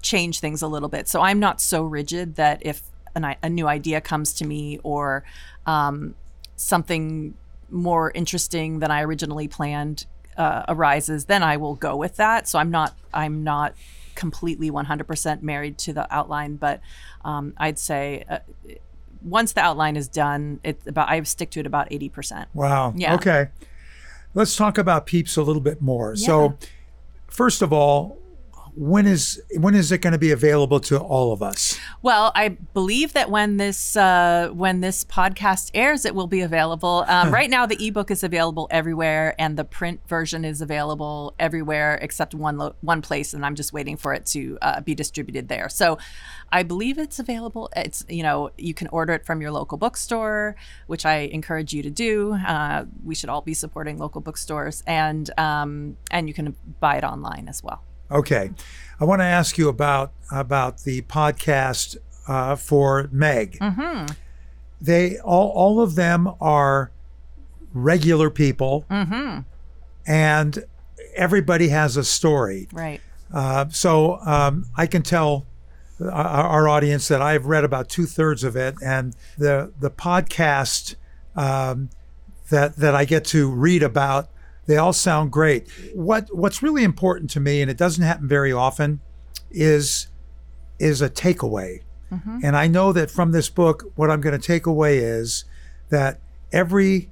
change 0.00 0.40
things 0.40 0.62
a 0.62 0.68
little 0.68 0.88
bit. 0.88 1.06
So 1.06 1.20
I'm 1.20 1.38
not 1.38 1.60
so 1.60 1.84
rigid 1.84 2.36
that 2.36 2.62
if 2.64 2.82
an, 3.14 3.36
a 3.42 3.50
new 3.50 3.68
idea 3.68 4.00
comes 4.00 4.32
to 4.34 4.46
me 4.46 4.78
or 4.82 5.24
um, 5.66 6.14
something 6.56 7.34
more 7.70 8.12
interesting 8.14 8.78
than 8.78 8.90
I 8.90 9.02
originally 9.02 9.48
planned 9.48 10.06
uh, 10.36 10.64
arises, 10.68 11.26
then 11.26 11.42
I 11.42 11.56
will 11.56 11.74
go 11.74 11.96
with 11.96 12.16
that. 12.16 12.48
So 12.48 12.58
I'm 12.58 12.70
not 12.70 12.94
I'm 13.12 13.44
not 13.44 13.74
completely 14.14 14.70
100% 14.70 15.42
married 15.42 15.76
to 15.78 15.92
the 15.92 16.12
outline, 16.14 16.56
but 16.56 16.80
um, 17.24 17.52
I'd 17.56 17.78
say 17.78 18.24
uh, 18.28 18.38
once 19.22 19.52
the 19.52 19.60
outline 19.60 19.96
is 19.96 20.08
done, 20.08 20.60
it's 20.62 20.86
about 20.86 21.08
I 21.08 21.20
stick 21.22 21.50
to 21.50 21.60
it 21.60 21.66
about 21.66 21.90
80%. 21.90 22.46
Wow. 22.54 22.92
Yeah. 22.96 23.14
Okay. 23.14 23.48
Let's 24.34 24.56
talk 24.56 24.78
about 24.78 25.06
Peeps 25.06 25.36
a 25.36 25.42
little 25.42 25.62
bit 25.62 25.80
more. 25.80 26.16
So, 26.16 26.58
first 27.28 27.62
of 27.62 27.72
all, 27.72 28.18
when 28.76 29.06
is 29.06 29.40
when 29.56 29.74
is 29.74 29.92
it 29.92 29.98
going 29.98 30.12
to 30.12 30.18
be 30.18 30.32
available 30.32 30.80
to 30.80 30.98
all 30.98 31.32
of 31.32 31.42
us? 31.42 31.78
Well, 32.02 32.32
I 32.34 32.48
believe 32.48 33.12
that 33.12 33.30
when 33.30 33.56
this 33.56 33.96
uh, 33.96 34.50
when 34.52 34.80
this 34.80 35.04
podcast 35.04 35.70
airs, 35.74 36.04
it 36.04 36.14
will 36.14 36.26
be 36.26 36.40
available. 36.40 37.04
Um, 37.06 37.32
right 37.32 37.48
now, 37.48 37.66
the 37.66 37.76
ebook 37.86 38.10
is 38.10 38.24
available 38.24 38.66
everywhere, 38.70 39.34
and 39.38 39.56
the 39.56 39.64
print 39.64 40.00
version 40.08 40.44
is 40.44 40.60
available 40.60 41.34
everywhere 41.38 41.98
except 42.02 42.34
one 42.34 42.58
lo- 42.58 42.74
one 42.80 43.00
place, 43.00 43.32
and 43.32 43.46
I'm 43.46 43.54
just 43.54 43.72
waiting 43.72 43.96
for 43.96 44.12
it 44.12 44.26
to 44.26 44.58
uh, 44.60 44.80
be 44.80 44.94
distributed 44.94 45.48
there. 45.48 45.68
So, 45.68 45.98
I 46.50 46.64
believe 46.64 46.98
it's 46.98 47.18
available. 47.20 47.70
It's 47.76 48.04
you 48.08 48.24
know 48.24 48.50
you 48.58 48.74
can 48.74 48.88
order 48.88 49.12
it 49.12 49.24
from 49.24 49.40
your 49.40 49.52
local 49.52 49.78
bookstore, 49.78 50.56
which 50.88 51.06
I 51.06 51.18
encourage 51.32 51.72
you 51.72 51.82
to 51.84 51.90
do. 51.90 52.34
Uh, 52.34 52.86
we 53.04 53.14
should 53.14 53.28
all 53.28 53.42
be 53.42 53.54
supporting 53.54 53.98
local 53.98 54.20
bookstores, 54.20 54.82
and 54.84 55.30
um, 55.38 55.96
and 56.10 56.26
you 56.26 56.34
can 56.34 56.56
buy 56.80 56.96
it 56.96 57.04
online 57.04 57.46
as 57.48 57.62
well. 57.62 57.84
Okay, 58.10 58.50
I 59.00 59.04
want 59.04 59.20
to 59.20 59.24
ask 59.24 59.56
you 59.58 59.68
about 59.68 60.12
about 60.30 60.80
the 60.80 61.02
podcast 61.02 61.96
uh, 62.28 62.56
for 62.56 63.08
Meg. 63.12 63.58
Mm-hmm. 63.60 64.12
They 64.80 65.18
all 65.18 65.48
all 65.50 65.80
of 65.80 65.94
them 65.94 66.28
are 66.40 66.90
regular 67.72 68.30
people, 68.30 68.84
Mm-hmm. 68.90 69.40
and 70.06 70.64
everybody 71.16 71.68
has 71.68 71.96
a 71.96 72.04
story. 72.04 72.68
Right. 72.72 73.00
Uh, 73.32 73.66
so 73.70 74.18
um, 74.20 74.66
I 74.76 74.86
can 74.86 75.02
tell 75.02 75.46
our, 76.00 76.10
our 76.12 76.68
audience 76.68 77.08
that 77.08 77.22
I've 77.22 77.46
read 77.46 77.64
about 77.64 77.88
two 77.88 78.06
thirds 78.06 78.44
of 78.44 78.54
it, 78.56 78.74
and 78.84 79.16
the 79.38 79.72
the 79.80 79.90
podcast 79.90 80.94
um, 81.34 81.88
that 82.50 82.76
that 82.76 82.94
I 82.94 83.04
get 83.06 83.24
to 83.26 83.50
read 83.50 83.82
about, 83.82 84.28
they 84.66 84.76
all 84.76 84.92
sound 84.92 85.32
great. 85.32 85.68
What 85.94 86.28
what's 86.34 86.62
really 86.62 86.84
important 86.84 87.30
to 87.30 87.40
me, 87.40 87.60
and 87.60 87.70
it 87.70 87.76
doesn't 87.76 88.04
happen 88.04 88.28
very 88.28 88.52
often, 88.52 89.00
is 89.50 90.08
is 90.78 91.02
a 91.02 91.08
takeaway. 91.08 91.82
Mm-hmm. 92.12 92.40
And 92.42 92.56
I 92.56 92.66
know 92.66 92.92
that 92.92 93.10
from 93.10 93.32
this 93.32 93.48
book, 93.48 93.90
what 93.96 94.10
I'm 94.10 94.20
going 94.20 94.38
to 94.38 94.46
take 94.46 94.66
away 94.66 94.98
is 94.98 95.44
that 95.90 96.20
every 96.52 97.10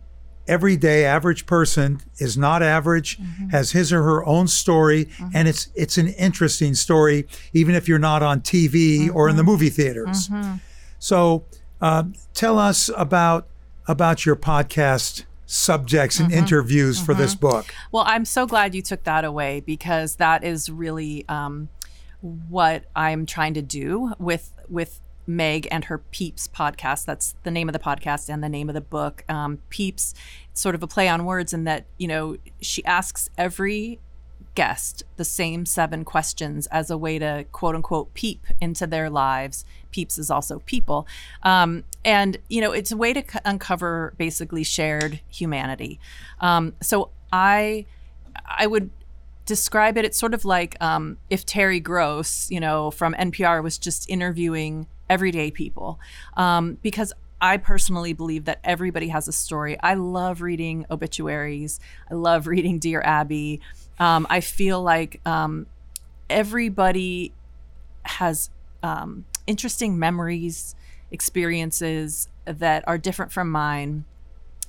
everyday 0.49 1.05
average 1.05 1.47
person 1.47 2.01
is 2.19 2.37
not 2.37 2.63
average 2.63 3.17
mm-hmm. 3.17 3.49
has 3.51 3.71
his 3.71 3.93
or 3.93 4.03
her 4.03 4.25
own 4.27 4.49
story 4.49 5.05
mm-hmm. 5.05 5.29
and 5.35 5.47
it's 5.47 5.69
it's 5.77 5.97
an 5.99 6.09
interesting 6.09 6.75
story 6.75 7.25
even 7.53 7.77
if 7.77 7.87
you're 7.87 7.97
not 7.97 8.25
on 8.25 8.41
tv 8.41 9.09
or 9.15 9.29
in 9.29 9.37
the 9.37 9.45
movie 9.45 9.71
theaters. 9.71 10.29
So 10.99 11.45
um, 11.81 12.15
tell 12.35 12.59
us 12.59 12.91
about 12.97 13.49
about 13.87 14.27
your 14.27 14.37
podcast 14.37 15.25
subjects 15.53 16.19
and 16.19 16.33
interviews 16.33 16.99
for 16.99 17.13
this 17.13 17.35
book 17.35 17.75
Well, 17.91 18.05
I'm 18.07 18.25
so 18.25 18.47
glad 18.47 18.75
you 18.75 18.81
took 18.81 19.05
that 19.05 19.25
away 19.25 19.61
because 19.61 20.17
that 20.17 20.45
is 20.45 20.71
really 20.71 21.27
um, 21.29 21.69
what 22.23 22.85
I'm 22.97 23.27
trying 23.27 23.55
to 23.55 23.63
do 23.63 24.15
with 24.19 24.53
with 24.69 25.01
Meg 25.27 25.69
and 25.71 25.85
her 25.85 25.99
Peeps 25.99 26.49
podcast. 26.49 27.05
That's 27.05 27.35
the 27.43 27.51
name 27.51 27.69
of 27.69 27.75
the 27.75 27.79
podcast 27.79 28.29
and 28.29 28.43
the 28.43 28.49
name 28.49 28.69
of 28.69 28.75
the 28.75 28.81
book. 28.81 29.25
Um, 29.29 29.59
Peeps, 29.69 30.15
sort 30.55 30.75
of 30.75 30.83
a 30.83 30.87
play 30.87 31.09
on 31.09 31.25
words 31.25 31.53
in 31.53 31.65
that 31.65 31.87
you 31.99 32.09
know 32.09 32.37
she 32.61 32.85
asks 32.85 33.29
every 33.37 34.01
guest 34.55 35.03
the 35.17 35.25
same 35.25 35.65
seven 35.65 36.05
questions 36.05 36.67
as 36.69 36.91
a 36.91 36.97
way 36.97 37.19
to 37.19 37.45
quote 37.53 37.75
unquote 37.75 38.13
peep 38.15 38.47
into 38.61 38.87
their 38.87 39.09
lives. 39.09 39.65
Peeps 39.91 40.19
is 40.19 40.31
also 40.31 40.61
people. 40.61 41.07
Um, 41.43 41.85
and, 42.05 42.39
you 42.49 42.61
know, 42.61 42.73
it's 42.73 42.93
a 42.93 42.97
way 42.97 43.13
to 43.13 43.21
c- 43.21 43.39
uncover 43.45 44.15
basically 44.19 44.65
shared 44.65 45.21
humanity. 45.29 46.01
Um, 46.41 46.75
so 46.81 47.11
I, 47.33 47.87
I 48.47 48.67
would 48.67 48.91
describe 49.47 49.97
it, 49.97 50.05
it's 50.05 50.19
sort 50.19 50.35
of 50.35 50.45
like 50.45 50.77
um, 50.81 51.19
if 51.31 51.45
Terry 51.45 51.81
Gross, 51.81 52.51
you 52.51 52.61
know, 52.61 52.91
from 52.91 53.15
NPR 53.15 53.63
was 53.63 53.79
just 53.79 54.09
interviewing 54.09 54.87
everyday 55.09 55.51
people. 55.51 55.99
Um, 56.37 56.79
because 56.83 57.13
I 57.41 57.57
personally 57.57 58.13
believe 58.13 58.45
that 58.45 58.61
everybody 58.63 59.09
has 59.09 59.27
a 59.27 59.33
story. 59.33 59.79
I 59.81 59.95
love 59.95 60.43
reading 60.43 60.87
obituaries. 60.91 61.81
I 62.09 62.15
love 62.15 62.47
reading 62.47 62.79
Dear 62.79 63.03
Abby. 63.05 63.61
Um, 64.03 64.27
I 64.29 64.41
feel 64.41 64.83
like 64.83 65.21
um, 65.25 65.67
everybody 66.29 67.33
has 68.03 68.51
um, 68.83 69.27
interesting 69.47 69.97
memories, 69.97 70.75
experiences 71.13 72.27
that 72.45 72.83
are 72.89 72.99
different 72.99 73.31
from 73.31 73.49
mine 73.49 74.05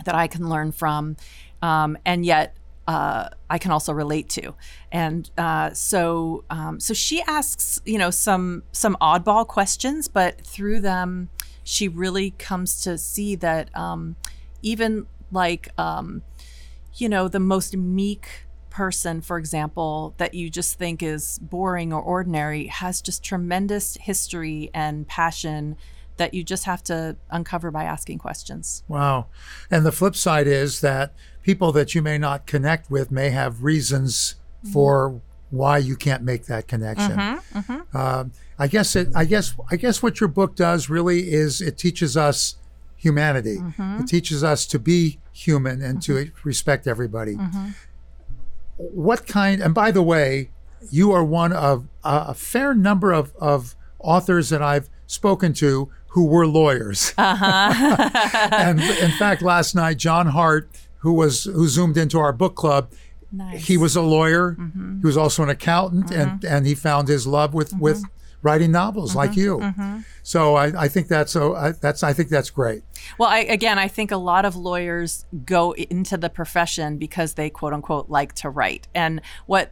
that 0.05 0.13
I 0.13 0.27
can 0.27 0.49
learn 0.49 0.71
from, 0.71 1.17
um, 1.63 1.97
and 2.05 2.23
yet 2.23 2.55
uh, 2.87 3.29
I 3.49 3.57
can 3.57 3.71
also 3.71 3.91
relate 3.91 4.29
to. 4.29 4.53
And 4.91 5.27
uh, 5.35 5.71
so, 5.73 6.43
um, 6.51 6.79
so 6.79 6.93
she 6.93 7.23
asks, 7.23 7.81
you 7.85 7.97
know, 7.97 8.11
some 8.11 8.61
some 8.71 8.95
oddball 9.01 9.47
questions, 9.47 10.07
but 10.07 10.41
through 10.41 10.81
them, 10.81 11.29
she 11.63 11.87
really 11.87 12.35
comes 12.37 12.81
to 12.81 12.99
see 12.99 13.33
that 13.37 13.75
um, 13.75 14.15
even 14.61 15.07
like, 15.31 15.69
you 16.97 17.09
know, 17.09 17.27
the 17.27 17.39
most 17.39 17.75
meek 17.75 18.45
person, 18.73 19.21
for 19.21 19.37
example, 19.37 20.15
that 20.17 20.33
you 20.33 20.49
just 20.49 20.79
think 20.79 21.03
is 21.03 21.39
boring 21.39 21.93
or 21.93 22.01
ordinary, 22.01 22.67
has 22.67 23.01
just 23.01 23.23
tremendous 23.23 23.95
history 24.01 24.71
and 24.73 25.07
passion 25.07 25.77
that 26.17 26.33
you 26.33 26.43
just 26.43 26.65
have 26.65 26.83
to 26.83 27.15
uncover 27.29 27.71
by 27.71 27.83
asking 27.83 28.19
questions. 28.19 28.83
wow 28.87 29.25
and 29.71 29.83
the 29.83 29.91
flip 29.91 30.15
side 30.15 30.45
is 30.45 30.81
that 30.81 31.13
people 31.41 31.71
that 31.71 31.95
you 31.95 32.01
may 32.03 32.17
not 32.19 32.45
connect 32.45 32.91
with 32.91 33.09
may 33.11 33.31
have 33.31 33.63
reasons 33.63 34.35
mm-hmm. 34.63 34.71
for 34.71 35.21
why 35.49 35.77
you 35.77 35.95
can't 35.95 36.21
make 36.21 36.45
that 36.45 36.67
connection 36.67 37.11
mm-hmm, 37.17 37.59
mm-hmm. 37.59 37.97
Um, 37.97 38.31
I 38.59 38.67
guess 38.67 38.95
it. 38.95 39.09
I 39.15 39.25
guess. 39.25 39.55
I 39.71 39.75
guess 39.75 40.03
what 40.03 40.19
your 40.19 40.29
book 40.29 40.55
does 40.55 40.89
really 40.89 41.31
is 41.31 41.61
it 41.61 41.77
teaches 41.77 42.15
us 42.15 42.55
humanity. 42.95 43.57
It 43.77 44.07
teaches 44.07 44.43
us 44.43 44.65
to 44.67 44.79
be 44.79 45.19
human 45.33 45.81
and 45.81 46.01
to 46.03 46.31
respect 46.43 46.87
everybody. 46.87 47.35
What 48.77 49.27
kind? 49.27 49.61
And 49.61 49.73
by 49.73 49.91
the 49.91 50.03
way, 50.03 50.49
you 50.89 51.11
are 51.11 51.23
one 51.23 51.53
of 51.53 51.87
a, 52.03 52.25
a 52.29 52.33
fair 52.33 52.73
number 52.73 53.11
of, 53.11 53.33
of 53.37 53.75
authors 53.99 54.49
that 54.49 54.61
I've 54.61 54.89
spoken 55.07 55.53
to 55.53 55.89
who 56.07 56.25
were 56.25 56.45
lawyers. 56.45 57.13
Uh-huh. 57.17 58.09
and 58.51 58.79
in 58.79 59.11
fact, 59.11 59.41
last 59.41 59.75
night, 59.75 59.97
John 59.97 60.27
Hart, 60.27 60.69
who 60.99 61.13
was 61.13 61.45
who 61.45 61.67
zoomed 61.67 61.97
into 61.97 62.19
our 62.19 62.31
book 62.33 62.55
club, 62.55 62.91
Nice. 63.31 63.65
he 63.65 63.77
was 63.77 63.95
a 63.95 64.01
lawyer. 64.01 64.51
Mm-hmm. 64.51 64.99
He 65.01 65.05
was 65.05 65.17
also 65.17 65.41
an 65.43 65.49
accountant, 65.49 66.11
and 66.11 66.41
mm-hmm. 66.41 66.53
and 66.53 66.65
he 66.67 66.75
found 66.75 67.07
his 67.07 67.25
love 67.25 67.53
with 67.53 67.73
with 67.79 67.97
mm-hmm. 67.97 68.13
Writing 68.43 68.71
novels 68.71 69.15
like 69.15 69.31
mm-hmm, 69.31 69.39
you. 69.39 69.57
Mm-hmm. 69.57 69.99
So 70.21 70.55
I, 70.55 70.83
I 70.83 70.87
think 70.87 71.07
that's 71.07 71.31
so 71.31 71.55
I, 71.55 71.71
that's 71.71 72.03
I 72.03 72.13
think 72.13 72.29
that's 72.29 72.49
great. 72.49 72.83
Well, 73.17 73.29
I, 73.29 73.39
again, 73.39 73.79
I 73.79 73.87
think 73.87 74.11
a 74.11 74.17
lot 74.17 74.45
of 74.45 74.55
lawyers 74.55 75.25
go 75.45 75.73
into 75.73 76.17
the 76.17 76.29
profession 76.29 76.97
because 76.97 77.33
they 77.33 77.49
quote 77.49 77.73
unquote 77.73 78.09
like 78.09 78.33
to 78.35 78.49
write. 78.49 78.87
And 78.93 79.21
what 79.45 79.71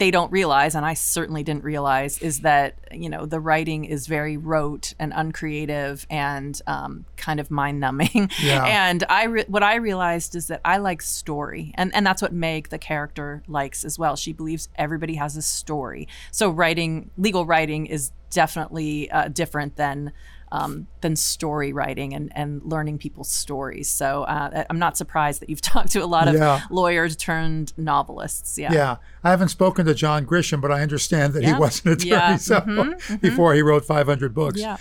they 0.00 0.10
don't 0.10 0.32
realize, 0.32 0.74
and 0.74 0.86
I 0.86 0.94
certainly 0.94 1.42
didn't 1.42 1.62
realize, 1.62 2.18
is 2.22 2.40
that, 2.40 2.74
you 2.90 3.10
know, 3.10 3.26
the 3.26 3.38
writing 3.38 3.84
is 3.84 4.06
very 4.06 4.38
rote 4.38 4.94
and 4.98 5.12
uncreative 5.14 6.06
and 6.08 6.58
um, 6.66 7.04
kind 7.18 7.38
of 7.38 7.50
mind 7.50 7.80
numbing. 7.80 8.30
Yeah. 8.42 8.64
And 8.90 9.04
I 9.10 9.24
re- 9.24 9.44
what 9.46 9.62
I 9.62 9.74
realized 9.74 10.34
is 10.34 10.46
that 10.46 10.62
I 10.64 10.78
like 10.78 11.02
story. 11.02 11.72
And, 11.74 11.94
and 11.94 12.06
that's 12.06 12.22
what 12.22 12.32
Meg, 12.32 12.70
the 12.70 12.78
character, 12.78 13.42
likes 13.46 13.84
as 13.84 13.98
well. 13.98 14.16
She 14.16 14.32
believes 14.32 14.70
everybody 14.74 15.16
has 15.16 15.36
a 15.36 15.42
story. 15.42 16.08
So 16.30 16.48
writing, 16.48 17.10
legal 17.18 17.44
writing 17.44 17.84
is 17.84 18.10
definitely 18.30 19.10
uh, 19.10 19.28
different 19.28 19.76
than 19.76 20.12
um, 20.52 20.86
than 21.00 21.14
story 21.16 21.72
writing 21.72 22.12
and, 22.14 22.32
and 22.34 22.60
learning 22.64 22.98
people's 22.98 23.30
stories. 23.30 23.88
So 23.88 24.24
uh, 24.24 24.64
I'm 24.68 24.78
not 24.78 24.96
surprised 24.96 25.40
that 25.42 25.48
you've 25.50 25.60
talked 25.74 25.92
to 25.92 26.00
a 26.02 26.06
lot 26.06 26.26
of 26.28 26.34
Yeah. 26.34 26.60
lawyers 26.70 27.16
turned 27.16 27.72
novelists. 27.78 28.58
Yeah. 28.58 28.72
Yeah, 28.72 28.96
I 29.22 29.30
haven't 29.30 29.48
spoken 29.50 29.86
to 29.86 29.94
John 29.94 30.26
Grisham, 30.26 30.60
but 30.60 30.72
I 30.72 30.82
understand 30.82 31.34
that 31.34 31.44
he 31.44 31.52
was 31.52 31.84
an 31.84 31.92
attorney 31.92 32.10
Yeah. 32.10 32.36
so, 32.36 32.94
before 33.20 33.54
he 33.54 33.62
wrote 33.62 33.84
500 33.84 34.34
books. 34.34 34.60
Yeah. 34.60 34.76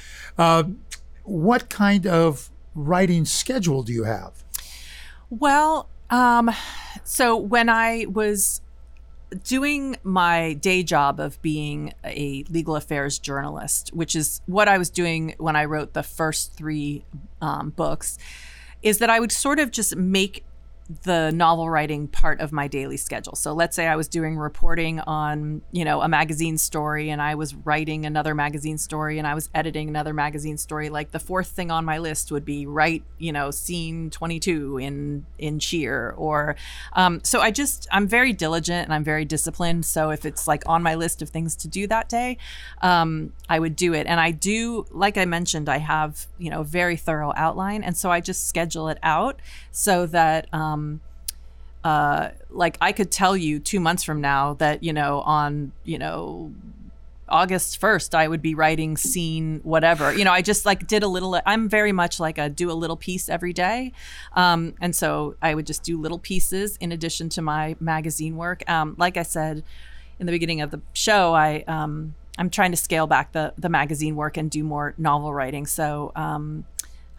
What 1.23 1.69
kind 1.69 2.07
of 2.07 2.49
writing 2.73 3.25
schedule 3.25 3.83
do 3.83 3.93
you 3.93 4.05
have? 4.05 4.43
Well, 5.29 5.89
um, 6.09 6.49
so 7.03 7.37
when 7.37 7.69
I 7.69 8.05
was 8.09 8.61
doing 9.43 9.97
my 10.03 10.53
day 10.53 10.83
job 10.83 11.19
of 11.19 11.41
being 11.41 11.93
a 12.03 12.43
legal 12.49 12.75
affairs 12.75 13.19
journalist, 13.19 13.91
which 13.93 14.15
is 14.15 14.41
what 14.45 14.67
I 14.67 14.77
was 14.77 14.89
doing 14.89 15.35
when 15.37 15.55
I 15.55 15.65
wrote 15.65 15.93
the 15.93 16.03
first 16.03 16.53
three 16.53 17.05
um, 17.41 17.69
books, 17.71 18.17
is 18.81 18.99
that 18.99 19.09
I 19.09 19.19
would 19.19 19.31
sort 19.31 19.59
of 19.59 19.71
just 19.71 19.95
make 19.95 20.43
the 21.03 21.31
novel 21.31 21.69
writing 21.69 22.07
part 22.07 22.41
of 22.41 22.51
my 22.51 22.67
daily 22.67 22.97
schedule. 22.97 23.35
So 23.35 23.53
let's 23.53 23.75
say 23.75 23.85
I 23.87 23.95
was 23.95 24.07
doing 24.07 24.37
reporting 24.37 24.99
on, 25.01 25.61
you 25.71 25.85
know, 25.85 26.01
a 26.01 26.07
magazine 26.07 26.57
story 26.57 27.11
and 27.11 27.21
I 27.21 27.35
was 27.35 27.53
writing 27.53 28.07
another 28.07 28.33
magazine 28.33 28.79
story 28.79 29.19
and 29.19 29.27
I 29.27 29.35
was 29.35 29.49
editing 29.53 29.87
another 29.87 30.15
magazine 30.15 30.57
story. 30.57 30.89
Like 30.89 31.11
the 31.11 31.19
fourth 31.19 31.49
thing 31.49 31.69
on 31.69 31.85
my 31.85 31.99
list 31.99 32.31
would 32.31 32.43
be 32.43 32.65
write, 32.65 33.03
you 33.19 33.31
know, 33.31 33.51
scene 33.51 34.09
22 34.09 34.79
in 34.79 35.25
in 35.37 35.59
Cheer 35.59 36.15
or 36.17 36.55
um, 36.93 37.21
so 37.23 37.39
I 37.39 37.51
just 37.51 37.87
I'm 37.91 38.07
very 38.07 38.33
diligent 38.33 38.85
and 38.85 38.93
I'm 38.93 39.03
very 39.03 39.25
disciplined. 39.25 39.85
So 39.85 40.09
if 40.09 40.25
it's 40.25 40.47
like 40.47 40.63
on 40.65 40.81
my 40.81 40.95
list 40.95 41.21
of 41.21 41.29
things 41.29 41.55
to 41.57 41.67
do 41.67 41.85
that 41.87 42.09
day, 42.09 42.37
um, 42.81 43.33
I 43.47 43.59
would 43.59 43.75
do 43.75 43.93
it. 43.93 44.07
And 44.07 44.19
I 44.19 44.31
do, 44.31 44.85
like 44.89 45.17
I 45.17 45.25
mentioned, 45.25 45.69
I 45.69 45.77
have, 45.77 46.25
you 46.39 46.49
know, 46.49 46.63
very 46.63 46.97
thorough 46.97 47.33
outline. 47.35 47.83
And 47.83 47.95
so 47.95 48.09
I 48.11 48.21
just 48.21 48.47
schedule 48.47 48.89
it 48.89 48.97
out 49.03 49.39
so 49.71 50.05
that 50.07 50.51
um, 50.53 50.78
uh, 51.83 52.29
like 52.49 52.77
I 52.81 52.91
could 52.91 53.11
tell 53.11 53.37
you 53.37 53.59
two 53.59 53.79
months 53.79 54.03
from 54.03 54.21
now 54.21 54.55
that 54.55 54.83
you 54.83 54.93
know 54.93 55.21
on 55.21 55.71
you 55.83 55.97
know 55.97 56.51
August 57.29 57.79
1st, 57.79 58.15
I 58.15 58.27
would 58.27 58.41
be 58.41 58.55
writing 58.55 58.97
scene 58.97 59.61
whatever. 59.63 60.13
You 60.13 60.25
know, 60.25 60.31
I 60.31 60.41
just 60.41 60.65
like 60.65 60.87
did 60.87 61.03
a 61.03 61.07
little, 61.07 61.39
I'm 61.45 61.69
very 61.69 61.91
much 61.91 62.19
like 62.19 62.37
a 62.37 62.49
do 62.49 62.71
a 62.71 62.73
little 62.73 62.97
piece 62.97 63.29
every 63.29 63.53
day. 63.53 63.93
Um, 64.33 64.73
and 64.81 64.95
so 64.95 65.35
I 65.41 65.55
would 65.55 65.65
just 65.65 65.83
do 65.83 65.99
little 65.99 66.19
pieces 66.19 66.77
in 66.77 66.91
addition 66.91 67.29
to 67.29 67.41
my 67.41 67.75
magazine 67.79 68.35
work. 68.35 68.67
Um, 68.69 68.95
like 68.97 69.17
I 69.17 69.23
said 69.23 69.63
in 70.19 70.25
the 70.25 70.31
beginning 70.31 70.61
of 70.61 70.71
the 70.71 70.81
show, 70.93 71.33
I, 71.33 71.63
um, 71.67 72.15
I'm 72.37 72.49
trying 72.49 72.71
to 72.71 72.77
scale 72.77 73.07
back 73.07 73.31
the, 73.31 73.53
the 73.57 73.69
magazine 73.69 74.15
work 74.15 74.37
and 74.37 74.49
do 74.49 74.63
more 74.63 74.93
novel 74.97 75.33
writing. 75.33 75.65
So, 75.65 76.11
um, 76.15 76.65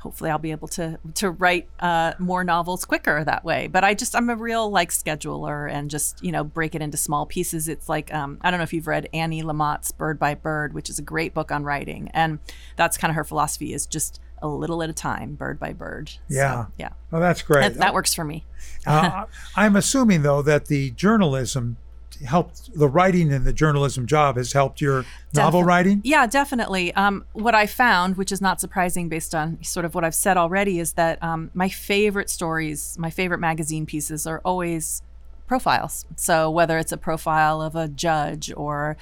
hopefully 0.01 0.31
I'll 0.31 0.39
be 0.39 0.51
able 0.51 0.69
to 0.69 0.99
to 1.15 1.31
write 1.31 1.69
uh, 1.79 2.15
more 2.19 2.43
novels 2.43 2.85
quicker 2.85 3.23
that 3.25 3.45
way. 3.45 3.69
But 3.69 3.85
I 3.85 3.95
just 3.95 4.17
I'm 4.17 4.29
a 4.31 4.37
real 4.37 4.71
like 4.71 4.91
scheduler 4.91 5.71
and 5.71 5.91
just 5.91 6.23
you 6.25 6.33
know 6.33 6.43
break 6.43 6.75
it 6.75 6.83
into 6.83 6.97
small 6.97 7.27
pieces. 7.27 7.69
It's 7.69 7.89
like 7.89 8.13
um, 8.13 8.39
I 8.41 8.51
don't 8.51 8.59
know 8.59 8.65
if 8.65 8.73
you've 8.73 8.87
read 8.87 9.09
Annie 9.13 9.43
Lamott's 9.43 9.93
Bird 9.93 10.19
by 10.19 10.35
Bird, 10.35 10.73
which 10.75 10.91
is 10.91 10.99
a 10.99 11.03
great 11.03 11.35
book 11.35 11.53
on 11.53 11.65
writing, 11.65 12.11
and 12.13 12.39
that's 12.77 12.97
kind 12.97 13.11
of 13.11 13.17
her 13.17 13.25
philosophy 13.25 13.73
is 13.73 13.87
just 13.87 14.21
a 14.43 14.49
little 14.49 14.83
at 14.83 14.89
a 14.89 14.95
time, 14.95 15.35
bird 15.35 15.61
by 15.61 15.73
bird. 15.73 16.13
Yeah, 16.29 16.65
so, 16.65 16.73
yeah. 16.79 16.91
Well, 17.11 17.21
that's 17.21 17.43
great. 17.43 17.61
That, 17.61 17.75
that 17.75 17.95
works 17.95 18.15
for 18.15 18.25
me. 18.25 18.47
uh, 18.87 19.27
I'm 19.57 19.77
assuming 19.77 20.23
though 20.23 20.43
that 20.43 20.67
the 20.67 20.91
journalism 20.93 21.77
helped 22.25 22.73
the 22.75 22.89
writing 22.89 23.33
and 23.33 23.45
the 23.45 23.53
journalism 23.53 24.07
job 24.07 24.37
has 24.37 24.53
helped 24.53 24.81
your 24.81 25.05
novel 25.35 25.65
writing? 25.65 26.01
Yeah, 26.05 26.27
definitely. 26.27 26.93
Um, 26.95 27.25
what 27.33 27.55
I 27.55 27.67
found, 27.67 28.17
which 28.17 28.33
is 28.33 28.41
not 28.41 28.61
surprising 28.61 29.09
based 29.09 29.35
on 29.35 29.63
sort 29.63 29.85
of 29.85 29.95
what 29.95 30.05
I've 30.05 30.15
said 30.15 30.37
already, 30.37 30.79
is 30.79 30.95
that 30.95 31.23
um, 31.23 31.51
my 31.55 31.69
favorite 31.69 32.31
stories, 32.31 32.97
my 32.99 33.11
favorite 33.11 33.39
magazine 33.39 33.87
pieces 33.87 34.27
are 34.27 34.41
always 34.45 35.03
profiles. 35.47 36.07
So 36.15 36.49
whether 36.51 36.79
it's 36.79 36.93
a 36.93 36.97
profile 36.97 37.61
of 37.61 37.75
a 37.75 37.89
judge 37.89 38.53
or 38.57 38.97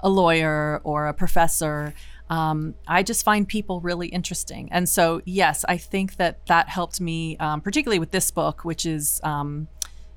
a 0.00 0.10
lawyer 0.10 0.80
or 0.84 1.06
a 1.06 1.14
professor, 1.14 1.94
um, 2.28 2.74
I 2.86 3.02
just 3.02 3.24
find 3.24 3.46
people 3.46 3.80
really 3.80 4.08
interesting. 4.08 4.68
And 4.72 4.88
so, 4.88 5.22
yes, 5.24 5.64
I 5.68 5.76
think 5.76 6.16
that 6.16 6.44
that 6.46 6.68
helped 6.68 7.00
me, 7.00 7.36
um, 7.38 7.60
particularly 7.60 7.98
with 7.98 8.10
this 8.10 8.30
book, 8.30 8.64
which 8.64 8.86
is 8.86 9.20
um, 9.24 9.68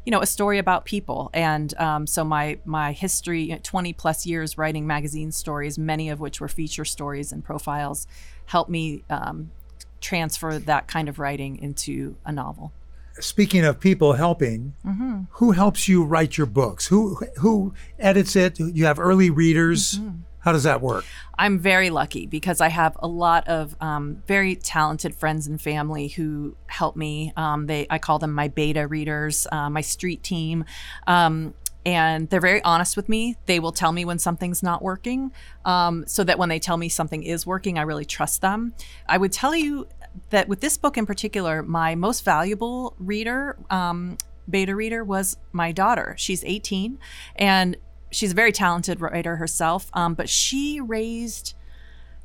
you 0.08 0.12
know 0.12 0.22
a 0.22 0.26
story 0.26 0.58
about 0.58 0.86
people. 0.86 1.30
And 1.34 1.78
um, 1.78 2.08
so 2.08 2.24
my 2.24 2.60
my 2.64 2.94
history 2.94 3.60
20 3.62 3.92
plus 3.92 4.26
years 4.26 4.58
writing 4.58 4.88
magazine 4.88 5.34
stories 5.34 5.78
many 5.78 6.08
of 6.08 6.22
which 6.22 6.40
were 6.40 6.48
feature 6.48 6.86
stories 6.86 7.34
and 7.34 7.44
profiles 7.44 8.08
helped 8.46 8.70
me 8.70 9.04
um, 9.10 9.52
transfer 10.00 10.60
that 10.60 10.88
kind 10.88 11.10
of 11.10 11.20
writing 11.20 11.58
into 11.62 12.16
a 12.26 12.32
novel 12.32 12.72
speaking 13.20 13.66
of 13.66 13.80
people 13.80 14.14
helping 14.14 14.74
mm-hmm. 14.86 15.22
who 15.32 15.52
helps 15.52 15.88
you 15.88 16.04
write 16.04 16.38
your 16.38 16.48
books 16.48 16.88
who 16.88 17.16
who 17.38 17.74
edits 18.00 18.36
it 18.36 18.60
you 18.60 18.86
have 18.86 19.00
early 19.00 19.30
readers 19.30 20.00
mm-hmm. 20.00 20.18
How 20.48 20.54
does 20.54 20.64
that 20.64 20.80
work? 20.80 21.04
I'm 21.38 21.60
very 21.60 21.90
lucky 21.90 22.26
because 22.26 22.62
I 22.62 22.70
have 22.70 22.96
a 23.00 23.08
lot 23.08 23.46
of 23.50 23.76
um, 23.82 24.24
very 24.28 24.56
talented 24.56 25.14
friends 25.14 25.46
and 25.46 25.62
family 25.62 26.08
who 26.08 26.56
help 26.68 26.96
me. 26.96 27.34
Um, 27.36 27.66
they 27.66 27.86
I 27.90 27.98
call 27.98 28.18
them 28.18 28.32
my 28.32 28.48
beta 28.48 28.88
readers, 28.88 29.46
uh, 29.52 29.70
my 29.70 29.82
street 29.82 30.24
team. 30.24 30.64
Um, 31.06 31.54
and 31.86 32.30
they're 32.30 32.40
very 32.40 32.62
honest 32.64 32.96
with 32.96 33.10
me. 33.10 33.36
They 33.46 33.60
will 33.60 33.74
tell 33.74 33.92
me 33.92 34.06
when 34.06 34.20
something's 34.20 34.64
not 34.64 34.82
working, 34.82 35.34
um, 35.66 36.06
so 36.08 36.24
that 36.24 36.40
when 36.40 36.48
they 36.48 36.60
tell 36.60 36.78
me 36.78 36.88
something 36.88 37.24
is 37.24 37.46
working, 37.46 37.78
I 37.78 37.82
really 37.82 38.06
trust 38.06 38.42
them. 38.42 38.74
I 39.06 39.18
would 39.18 39.34
tell 39.34 39.56
you 39.56 39.88
that 40.30 40.48
with 40.48 40.62
this 40.62 40.78
book 40.78 40.98
in 40.98 41.06
particular, 41.06 41.64
my 41.64 41.96
most 41.96 42.24
valuable 42.24 42.96
reader 43.00 43.58
um, 43.70 44.18
beta 44.50 44.76
reader 44.76 45.04
was 45.04 45.38
my 45.52 45.72
daughter. 45.72 46.16
She's 46.18 46.44
18, 46.44 47.00
and 47.36 47.78
she's 48.12 48.32
a 48.32 48.36
very 48.36 48.52
talented 48.52 49.02
writer 49.02 49.36
herself, 49.36 49.90
um, 49.94 50.14
but 50.14 50.30
she 50.30 50.80
raised 50.80 51.54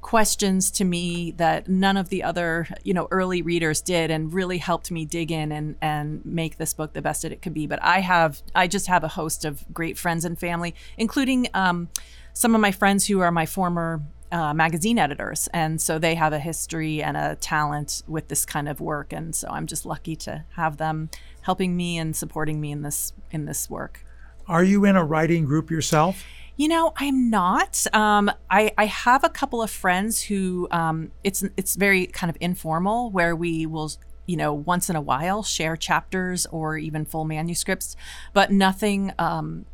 questions 0.02 0.70
to 0.72 0.84
me 0.84 1.30
that 1.30 1.68
none 1.68 1.96
of 1.96 2.08
the 2.08 2.24
other 2.24 2.66
you 2.82 2.92
know 2.92 3.06
early 3.12 3.40
readers 3.40 3.80
did 3.80 4.10
and 4.10 4.34
really 4.34 4.58
helped 4.58 4.90
me 4.90 5.04
dig 5.04 5.30
in 5.30 5.52
and 5.52 5.76
and 5.80 6.26
make 6.26 6.58
this 6.58 6.74
book 6.74 6.92
the 6.92 7.00
best 7.00 7.22
that 7.22 7.30
it 7.30 7.40
could 7.40 7.54
be 7.54 7.68
but 7.68 7.80
i 7.84 8.00
have 8.00 8.42
i 8.52 8.66
just 8.66 8.88
have 8.88 9.04
a 9.04 9.08
host 9.08 9.44
of 9.44 9.64
great 9.72 9.96
friends 9.96 10.24
and 10.24 10.40
family 10.40 10.74
including 10.98 11.46
um, 11.54 11.88
some 12.32 12.52
of 12.52 12.60
my 12.60 12.72
friends 12.72 13.06
who 13.06 13.20
are 13.20 13.30
my 13.30 13.46
former 13.46 14.02
uh, 14.32 14.52
magazine 14.52 14.98
editors 14.98 15.48
and 15.52 15.80
so 15.80 15.98
they 15.98 16.14
have 16.14 16.32
a 16.32 16.38
history 16.38 17.02
and 17.02 17.16
a 17.16 17.36
talent 17.36 18.02
with 18.08 18.28
this 18.28 18.44
kind 18.44 18.68
of 18.68 18.80
work 18.80 19.12
and 19.12 19.34
so 19.34 19.46
i'm 19.50 19.66
just 19.66 19.86
lucky 19.86 20.16
to 20.16 20.44
have 20.56 20.78
them 20.78 21.10
helping 21.42 21.76
me 21.76 21.98
and 21.98 22.16
supporting 22.16 22.60
me 22.60 22.72
in 22.72 22.82
this 22.82 23.12
in 23.30 23.44
this 23.44 23.70
work 23.70 24.04
are 24.46 24.64
you 24.64 24.84
in 24.84 24.96
a 24.96 25.04
writing 25.04 25.44
group 25.44 25.70
yourself? 25.70 26.24
You 26.56 26.68
know, 26.68 26.92
I'm 26.96 27.30
not. 27.30 27.86
Um, 27.92 28.30
I, 28.50 28.72
I 28.76 28.86
have 28.86 29.24
a 29.24 29.28
couple 29.28 29.62
of 29.62 29.70
friends 29.70 30.22
who 30.22 30.68
um, 30.70 31.12
it's 31.24 31.42
it's 31.56 31.76
very 31.76 32.06
kind 32.06 32.28
of 32.28 32.36
informal, 32.40 33.10
where 33.10 33.34
we 33.34 33.66
will 33.66 33.92
you 34.26 34.36
know 34.36 34.52
once 34.52 34.90
in 34.90 34.96
a 34.96 35.00
while 35.00 35.42
share 35.42 35.76
chapters 35.76 36.46
or 36.46 36.76
even 36.76 37.04
full 37.04 37.24
manuscripts, 37.24 37.96
but 38.32 38.50
nothing 38.50 39.12
um, 39.18 39.64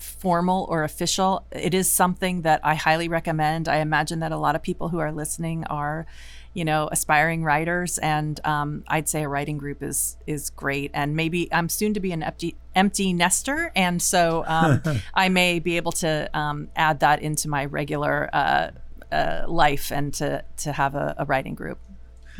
formal 0.00 0.66
or 0.68 0.82
official. 0.84 1.46
It 1.52 1.74
is 1.74 1.90
something 1.90 2.42
that 2.42 2.60
I 2.64 2.74
highly 2.74 3.08
recommend. 3.08 3.68
I 3.68 3.76
imagine 3.76 4.20
that 4.20 4.32
a 4.32 4.38
lot 4.38 4.56
of 4.56 4.62
people 4.62 4.88
who 4.88 4.98
are 4.98 5.12
listening 5.12 5.64
are 5.64 6.06
you 6.54 6.64
know 6.64 6.88
aspiring 6.90 7.44
writers 7.44 7.98
and 7.98 8.40
um, 8.44 8.82
i'd 8.88 9.08
say 9.08 9.22
a 9.22 9.28
writing 9.28 9.58
group 9.58 9.82
is 9.82 10.16
is 10.26 10.50
great 10.50 10.90
and 10.94 11.14
maybe 11.14 11.52
i'm 11.52 11.68
soon 11.68 11.94
to 11.94 12.00
be 12.00 12.12
an 12.12 12.22
empty 12.22 12.56
empty 12.74 13.12
nester 13.12 13.70
and 13.76 14.02
so 14.02 14.44
um, 14.46 14.82
i 15.14 15.28
may 15.28 15.58
be 15.58 15.76
able 15.76 15.92
to 15.92 16.28
um, 16.34 16.68
add 16.76 17.00
that 17.00 17.22
into 17.22 17.48
my 17.48 17.64
regular 17.64 18.28
uh, 18.32 18.70
uh, 19.12 19.44
life 19.46 19.92
and 19.92 20.14
to 20.14 20.44
to 20.56 20.72
have 20.72 20.94
a, 20.94 21.14
a 21.18 21.24
writing 21.24 21.54
group 21.54 21.78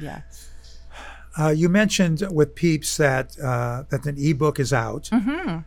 yeah 0.01 0.23
uh, 1.39 1.49
you 1.49 1.69
mentioned 1.69 2.23
with 2.33 2.57
peeps 2.57 2.97
that 2.97 3.39
uh, 3.39 3.85
that 3.91 4.05
an 4.07 4.17
ebook 4.19 4.59
is 4.59 4.73
out 4.73 5.05
mm-hmm. 5.13 5.59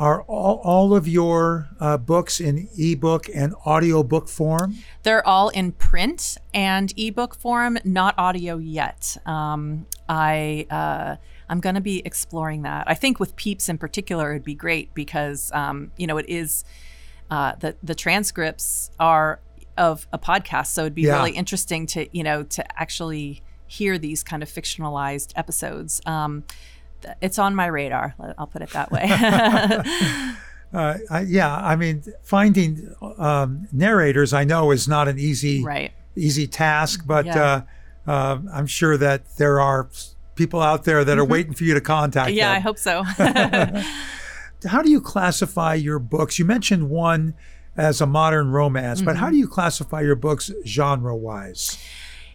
Are 0.00 0.22
all, 0.22 0.62
all 0.64 0.94
of 0.94 1.06
your 1.06 1.68
uh, 1.78 1.98
books 1.98 2.40
in 2.40 2.70
ebook 2.78 3.26
and 3.34 3.54
audiobook 3.66 4.30
form? 4.30 4.76
They're 5.02 5.26
all 5.26 5.50
in 5.50 5.72
print 5.72 6.38
and 6.54 6.90
ebook 6.96 7.34
form, 7.34 7.76
not 7.84 8.14
audio 8.16 8.56
yet. 8.56 9.18
Um, 9.26 9.86
I 10.08 10.66
uh, 10.70 11.16
I'm 11.50 11.60
going 11.60 11.74
to 11.74 11.82
be 11.82 12.00
exploring 12.06 12.62
that. 12.62 12.88
I 12.88 12.94
think 12.94 13.20
with 13.20 13.36
Peeps 13.36 13.68
in 13.68 13.76
particular, 13.76 14.30
it'd 14.30 14.42
be 14.42 14.54
great 14.54 14.94
because 14.94 15.52
um, 15.52 15.92
you 15.98 16.06
know 16.06 16.16
it 16.16 16.30
is 16.30 16.64
uh, 17.30 17.56
the 17.60 17.76
the 17.82 17.94
transcripts 17.94 18.90
are 18.98 19.40
of 19.76 20.08
a 20.14 20.18
podcast, 20.18 20.68
so 20.68 20.80
it'd 20.80 20.94
be 20.94 21.02
yeah. 21.02 21.16
really 21.16 21.32
interesting 21.32 21.84
to 21.88 22.08
you 22.16 22.22
know 22.22 22.42
to 22.44 22.80
actually 22.80 23.42
hear 23.66 23.98
these 23.98 24.24
kind 24.24 24.42
of 24.42 24.48
fictionalized 24.48 25.32
episodes. 25.36 26.00
Um, 26.06 26.44
it's 27.20 27.38
on 27.38 27.54
my 27.54 27.66
radar. 27.66 28.14
I'll 28.38 28.46
put 28.46 28.62
it 28.62 28.70
that 28.70 28.90
way. 28.90 29.02
uh, 30.72 30.98
I, 31.10 31.20
yeah, 31.22 31.54
I 31.54 31.76
mean, 31.76 32.02
finding 32.22 32.94
um, 33.18 33.68
narrators, 33.72 34.32
I 34.32 34.44
know, 34.44 34.70
is 34.70 34.88
not 34.88 35.08
an 35.08 35.18
easy 35.18 35.64
right. 35.64 35.92
easy 36.16 36.46
task, 36.46 37.04
but 37.06 37.26
yeah. 37.26 37.64
uh, 38.06 38.10
uh, 38.10 38.38
I'm 38.52 38.66
sure 38.66 38.96
that 38.96 39.36
there 39.36 39.60
are 39.60 39.88
people 40.34 40.62
out 40.62 40.84
there 40.84 41.04
that 41.04 41.18
are 41.18 41.22
mm-hmm. 41.22 41.32
waiting 41.32 41.54
for 41.54 41.64
you 41.64 41.74
to 41.74 41.80
contact. 41.80 42.30
Me. 42.30 42.36
Yeah, 42.36 42.48
them. 42.48 42.56
I 42.56 42.60
hope 42.60 42.78
so. 42.78 43.02
how 44.68 44.82
do 44.82 44.90
you 44.90 45.00
classify 45.00 45.74
your 45.74 45.98
books? 45.98 46.38
You 46.38 46.44
mentioned 46.44 46.88
one 46.90 47.34
as 47.76 48.00
a 48.00 48.06
modern 48.06 48.50
romance, 48.50 49.00
mm-hmm. 49.00 49.06
but 49.06 49.16
how 49.16 49.26
mm-hmm. 49.26 49.34
do 49.34 49.38
you 49.38 49.48
classify 49.48 50.00
your 50.00 50.16
books 50.16 50.50
genre 50.66 51.14
wise? 51.14 51.78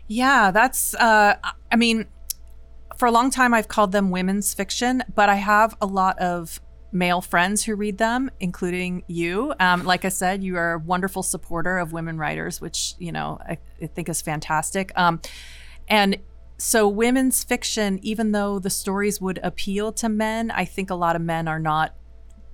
Yeah, 0.07 0.51
that's. 0.51 0.93
Uh, 0.95 1.35
I 1.71 1.75
mean, 1.75 2.05
for 2.97 3.05
a 3.05 3.11
long 3.11 3.29
time, 3.29 3.53
I've 3.53 3.67
called 3.67 3.91
them 3.91 4.09
women's 4.09 4.53
fiction, 4.53 5.03
but 5.13 5.29
I 5.29 5.35
have 5.35 5.75
a 5.81 5.85
lot 5.85 6.17
of 6.19 6.59
male 6.91 7.21
friends 7.21 7.63
who 7.63 7.75
read 7.75 7.97
them, 7.97 8.31
including 8.39 9.03
you. 9.07 9.53
Um, 9.59 9.83
like 9.83 10.05
I 10.05 10.09
said, 10.09 10.43
you 10.43 10.55
are 10.55 10.73
a 10.73 10.79
wonderful 10.79 11.23
supporter 11.23 11.77
of 11.77 11.91
women 11.91 12.17
writers, 12.17 12.61
which 12.61 12.95
you 12.97 13.11
know 13.11 13.37
I, 13.47 13.57
I 13.81 13.87
think 13.87 14.09
is 14.09 14.21
fantastic. 14.21 14.91
Um, 14.95 15.19
and 15.87 16.17
so 16.57 16.87
women's 16.87 17.43
fiction, 17.43 17.99
even 18.01 18.31
though 18.31 18.59
the 18.59 18.69
stories 18.69 19.19
would 19.19 19.39
appeal 19.43 19.91
to 19.93 20.09
men, 20.09 20.51
I 20.51 20.65
think 20.65 20.89
a 20.89 20.95
lot 20.95 21.17
of 21.17 21.21
men 21.21 21.47
are 21.49 21.59
not, 21.59 21.93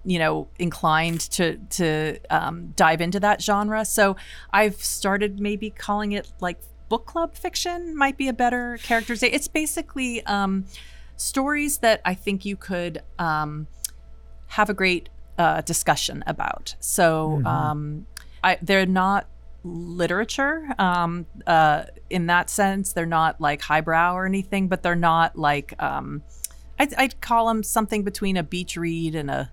you 0.04 0.18
know, 0.18 0.48
inclined 0.58 1.22
to 1.32 1.58
to 1.58 2.18
um, 2.30 2.74
dive 2.76 3.00
into 3.00 3.20
that 3.20 3.42
genre. 3.42 3.86
So 3.86 4.16
I've 4.52 4.84
started 4.84 5.40
maybe 5.40 5.70
calling 5.70 6.14
it 6.14 6.32
like 6.42 6.60
book 6.92 7.06
club 7.06 7.34
fiction 7.36 7.96
might 7.96 8.18
be 8.18 8.28
a 8.28 8.34
better 8.34 8.78
characterization. 8.84 9.34
It's 9.34 9.48
basically 9.48 10.26
um, 10.26 10.66
stories 11.16 11.78
that 11.78 12.02
I 12.04 12.14
think 12.14 12.44
you 12.44 12.58
could 12.58 13.02
um, 13.18 13.68
have 14.48 14.70
a 14.70 14.74
great 14.74 15.08
uh, 15.38 15.62
discussion 15.62 16.22
about. 16.28 16.76
So 16.82 17.42
um, 17.46 18.08
I, 18.44 18.58
they're 18.62 18.86
not 18.86 19.30
literature 19.64 20.68
um, 20.78 21.28
uh, 21.48 21.84
in 22.10 22.26
that 22.26 22.50
sense. 22.50 22.92
They're 22.92 23.06
not 23.06 23.40
like 23.40 23.62
highbrow 23.62 24.14
or 24.14 24.26
anything, 24.26 24.68
but 24.68 24.84
they're 24.84 24.94
not 24.94 25.38
like 25.38 25.74
um, 25.82 26.22
I'd, 26.78 26.94
I'd 26.96 27.22
call 27.22 27.48
them 27.48 27.64
something 27.64 28.04
between 28.04 28.36
a 28.36 28.44
beach 28.44 28.76
read 28.76 29.16
and 29.16 29.32
a 29.32 29.50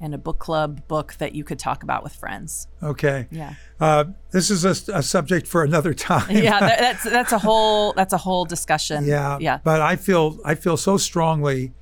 and 0.00 0.14
a 0.14 0.18
book 0.18 0.38
club 0.38 0.86
book 0.88 1.14
that 1.18 1.34
you 1.34 1.44
could 1.44 1.58
talk 1.58 1.82
about 1.82 2.02
with 2.02 2.14
friends. 2.14 2.68
Okay. 2.82 3.26
Yeah. 3.30 3.54
Uh, 3.80 4.04
this 4.32 4.50
is 4.50 4.64
a, 4.64 4.92
a 4.96 5.02
subject 5.02 5.46
for 5.46 5.62
another 5.64 5.94
time. 6.10 6.30
Yeah, 6.30 6.60
that, 6.60 6.78
that's 6.78 7.04
that's 7.04 7.32
a 7.32 7.38
whole 7.38 7.92
that's 7.94 8.12
a 8.12 8.18
whole 8.18 8.44
discussion. 8.44 9.04
Yeah. 9.06 9.38
Yeah. 9.40 9.58
But 9.64 9.80
I 9.80 9.96
feel 9.96 10.38
I 10.44 10.54
feel 10.56 10.76
so 10.76 10.96
strongly 10.96 11.72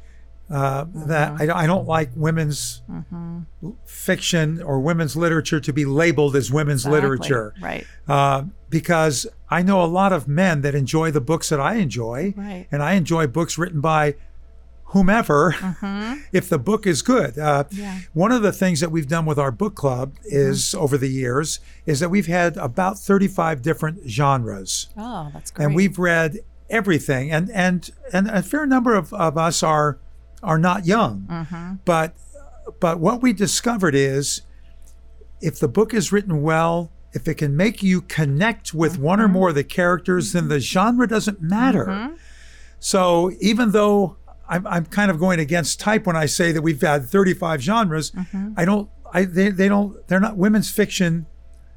uh, 0.51 0.85
Mm-hmm. 0.85 1.09
that 1.09 1.33
I, 1.51 1.63
I 1.65 1.67
don't 1.67 1.87
like 1.87 2.11
women's 2.15 2.83
fiction 3.87 4.63
or 4.63 4.81
women's 4.81 5.17
literature 5.17 5.61
to 5.61 5.73
be 5.73 5.85
labeled 5.85 6.37
as 6.37 6.51
women's 6.53 6.83
Exactly. 6.87 7.01
literature 7.01 7.55
Right. 7.61 7.87
uh, 8.09 8.45
because 8.69 9.27
I 9.51 9.63
know 9.63 9.83
a 9.83 9.87
lot 9.87 10.13
of 10.13 10.29
men 10.29 10.61
that 10.63 10.75
enjoy 10.75 11.11
the 11.11 11.21
books 11.21 11.49
that 11.51 11.61
I 11.61 11.75
enjoy, 11.77 12.35
Right. 12.37 12.67
and 12.73 12.83
I 12.83 12.93
enjoy 12.95 13.27
books 13.27 13.57
written 13.59 13.81
by 13.81 14.15
whomever 14.93 15.55
if 16.33 16.49
the 16.49 16.59
book 16.59 16.87
is 16.87 17.03
good. 17.03 17.39
Uh, 17.39 17.65
Mm-hmm. 17.65 17.81
Yeah. 17.81 17.99
One 18.13 18.33
of 18.33 18.43
the 18.43 18.53
things 18.53 18.81
that 18.81 18.91
we've 18.91 19.09
done 19.09 19.27
with 19.27 19.39
our 19.39 19.51
book 19.51 19.75
club 19.75 20.15
is 20.25 20.63
Mm-hmm. 20.71 20.85
over 20.85 20.97
the 20.99 21.09
years 21.09 21.61
is 21.87 22.01
that 22.01 22.09
we've 22.11 22.27
had 22.27 22.57
about 22.57 22.99
35 22.99 23.63
different 23.63 24.09
genres 24.09 24.89
Oh, 24.97 25.31
that's 25.33 25.51
great. 25.51 25.67
and 25.67 25.75
we've 25.75 25.99
read 25.99 26.39
everything 26.71 27.31
and 27.31 27.51
and 27.51 27.91
and 28.13 28.29
a 28.31 28.43
fair 28.43 28.65
number 28.67 28.95
of, 28.95 29.13
of 29.13 29.37
us 29.37 29.63
are 29.63 29.99
are 30.43 30.59
not 30.59 30.87
young 30.87 31.27
Mm-hmm. 31.31 31.75
but 31.85 32.15
but 32.81 32.99
what 33.01 33.21
we 33.23 33.33
discovered 33.33 33.95
is 33.95 34.43
if 35.41 35.59
the 35.59 35.69
book 35.69 35.93
is 35.93 36.13
written 36.13 36.41
well 36.43 36.91
if 37.13 37.29
it 37.29 37.35
can 37.35 37.55
make 37.57 37.83
you 37.83 38.01
connect 38.01 38.73
with 38.73 38.99
one 38.99 39.19
Mm-hmm. 39.19 39.25
or 39.27 39.29
more 39.29 39.49
of 39.51 39.55
the 39.55 39.65
characters 39.65 40.33
then 40.33 40.49
the 40.49 40.61
genre 40.61 41.07
doesn't 41.07 41.43
matter 41.43 42.15
so 42.79 43.31
even 43.41 43.71
though 43.73 44.17
I'm, 44.53 44.67
I'm 44.67 44.85
kind 44.87 45.11
of 45.11 45.19
going 45.19 45.41
against 45.41 45.81
type 45.81 46.07
when 46.07 46.17
I 46.17 46.27
say 46.27 46.53
that 46.53 46.63
we've 46.63 46.81
had 46.81 47.05
35 47.07 47.61
genres 47.61 48.11
Mm-hmm. 48.13 48.53
I 48.57 48.65
don't 48.65 48.89
I 49.13 49.25
they, 49.25 49.49
they 49.51 49.69
don't 49.69 50.07
they're 50.09 50.21
not 50.21 50.37
women's 50.37 50.71
fiction 50.71 51.27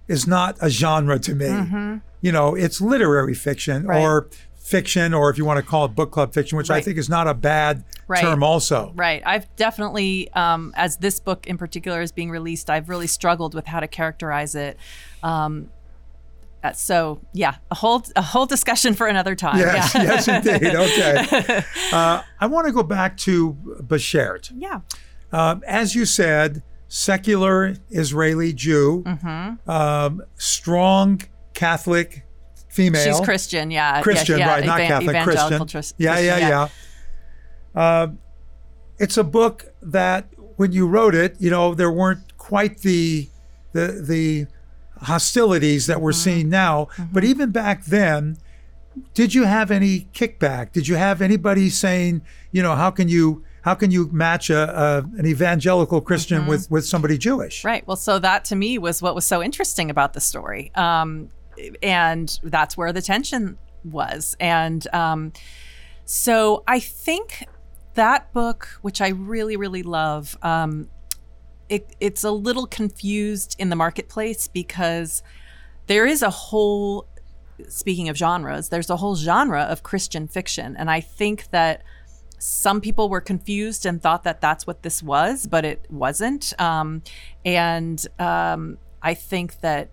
is 0.07 0.27
not 0.27 0.57
a 0.61 0.69
genre 0.69 1.17
to 1.19 1.33
me 1.35 2.01
you 2.21 2.31
know, 2.31 2.55
it's 2.55 2.81
literary 2.81 3.33
fiction 3.35 3.83
Mm-hmm. 3.83 3.89
Right. 3.89 4.01
or 4.01 4.27
fiction, 4.57 5.13
or 5.13 5.29
if 5.29 5.37
you 5.37 5.45
want 5.45 5.59
to 5.59 5.65
call 5.71 5.85
it 5.85 5.89
book 5.89 6.09
club 6.09 6.33
fiction, 6.33 6.57
which 6.57 6.71
I 6.71 6.81
think 6.81 6.97
is 6.97 7.07
not 7.07 7.27
a 7.27 7.35
bad 7.35 7.83
Right. 8.07 8.21
term, 8.21 8.41
also. 8.41 8.91
Right. 8.95 9.21
I've 9.23 9.47
definitely, 9.55 10.31
um, 10.33 10.73
as 10.75 10.97
this 10.97 11.19
book 11.19 11.45
in 11.45 11.57
particular 11.59 12.01
is 12.01 12.11
being 12.11 12.31
released, 12.31 12.67
I've 12.71 12.89
really 12.89 13.05
struggled 13.05 13.53
with 13.53 13.67
how 13.67 13.79
to 13.79 13.87
characterize 13.87 14.55
it. 14.55 14.77
Um, 15.21 15.69
so 16.73 17.19
yeah, 17.33 17.55
a 17.71 17.75
whole 17.75 18.03
a 18.15 18.21
whole 18.21 18.45
discussion 18.45 18.93
for 18.93 19.07
another 19.07 19.35
time. 19.35 19.57
Yes, 19.59 19.93
yeah. 19.95 20.03
yes, 20.03 20.27
indeed. 20.35 20.75
Okay. 20.75 21.63
Uh, 21.93 22.21
I 22.39 22.47
want 22.47 22.67
to 22.67 22.73
go 22.73 22.83
back 22.83 23.15
to 23.17 23.53
Bashert. 23.83 24.51
yeah. 24.55 24.81
Uh, 25.31 25.57
as 25.67 25.95
you 25.95 26.05
said, 26.05 26.63
secular 26.87 27.75
Israeli 27.89 28.53
Jew, 28.53 29.03
Mm-hmm. 29.05 29.69
um, 29.69 30.21
strong 30.35 31.21
Catholic 31.53 32.23
female. 32.69 33.03
She's 33.03 33.19
Christian. 33.25 33.71
Yeah. 33.71 34.01
Christian, 34.01 34.39
yeah, 34.39 34.45
yeah, 34.47 34.53
right? 34.55 34.65
Not 34.65 34.79
evan- 34.79 34.87
Catholic, 34.87 35.09
evangelical 35.15 35.49
Christian. 35.49 35.67
tris- 35.67 35.93
yeah, 35.97 36.11
Christian, 36.13 36.39
yeah, 36.39 36.67
yeah, 37.75 37.81
Uh, 37.81 38.07
it's 38.97 39.17
a 39.17 39.23
book 39.23 39.65
that 39.81 40.29
when 40.57 40.71
you 40.71 40.87
wrote 40.87 41.15
it, 41.15 41.35
you 41.39 41.49
know, 41.49 41.73
there 41.73 41.91
weren't 41.91 42.37
quite 42.37 42.79
the 42.79 43.27
the 43.73 44.01
the 44.07 44.47
hostilities 45.05 45.87
that 45.87 46.01
we're 46.01 46.11
Mm-hmm. 46.11 46.19
seeing 46.19 46.49
now. 46.49 46.87
But 47.11 47.23
even 47.23 47.51
back 47.51 47.85
then, 47.85 48.37
did 49.13 49.33
you 49.33 49.43
have 49.43 49.71
any 49.71 50.07
kickback? 50.13 50.71
Did 50.71 50.87
you 50.87 50.95
have 50.95 51.21
anybody 51.21 51.69
saying, 51.69 52.21
you 52.51 52.61
know, 52.63 52.75
how 52.75 52.91
can 52.91 53.07
you 53.09 53.43
how 53.61 53.73
can 53.73 53.89
you 53.91 54.09
match 54.11 54.49
a, 54.49 54.61
a 54.79 54.97
an 55.19 55.25
evangelical 55.25 55.99
Christian 56.01 56.41
Mm-hmm. 56.41 56.49
with 56.49 56.71
with 56.71 56.85
somebody 56.85 57.17
Jewish? 57.17 57.63
Right. 57.65 57.85
Well, 57.87 57.97
so 57.97 58.19
that 58.19 58.45
to 58.45 58.55
me 58.55 58.77
was 58.77 59.01
what 59.01 59.15
was 59.15 59.25
so 59.25 59.41
interesting 59.43 59.89
about 59.89 60.13
the 60.13 60.21
story. 60.21 60.71
Um, 60.75 61.29
and 61.81 62.37
that's 62.43 62.75
where 62.77 62.93
the 62.93 63.01
tension 63.01 63.57
was. 63.83 64.35
And 64.39 64.85
um, 64.93 65.31
so 66.05 66.63
I 66.67 66.79
think 66.79 67.47
that 67.95 68.31
book, 68.33 68.67
which 68.81 68.99
I 69.01 69.09
really, 69.09 69.55
really 69.57 69.83
love, 69.83 70.37
um, 70.41 70.89
it, 71.69 71.95
it's 71.99 72.23
a 72.23 72.31
little 72.31 72.67
confused 72.67 73.55
in 73.59 73.69
the 73.69 73.75
marketplace 73.75 74.47
because 74.47 75.23
there 75.87 76.05
is 76.05 76.21
a 76.21 76.29
whole, 76.29 77.07
speaking 77.67 78.09
of 78.09 78.17
genres, 78.17 78.69
there's 78.69 78.89
a 78.89 78.97
whole 78.97 79.15
genre 79.15 79.61
of 79.63 79.83
Christian 79.83 80.27
fiction. 80.27 80.75
And 80.77 80.89
I 80.89 81.01
think 81.01 81.49
that 81.51 81.83
some 82.37 82.81
people 82.81 83.09
were 83.09 83.21
confused 83.21 83.85
and 83.85 84.01
thought 84.01 84.23
that 84.23 84.41
that's 84.41 84.67
what 84.67 84.83
this 84.83 85.01
was, 85.01 85.47
but 85.47 85.65
it 85.65 85.85
wasn't. 85.89 86.53
Um, 86.59 87.01
and 87.43 88.05
um, 88.19 88.77
I 89.01 89.13
think 89.13 89.61
that 89.61 89.89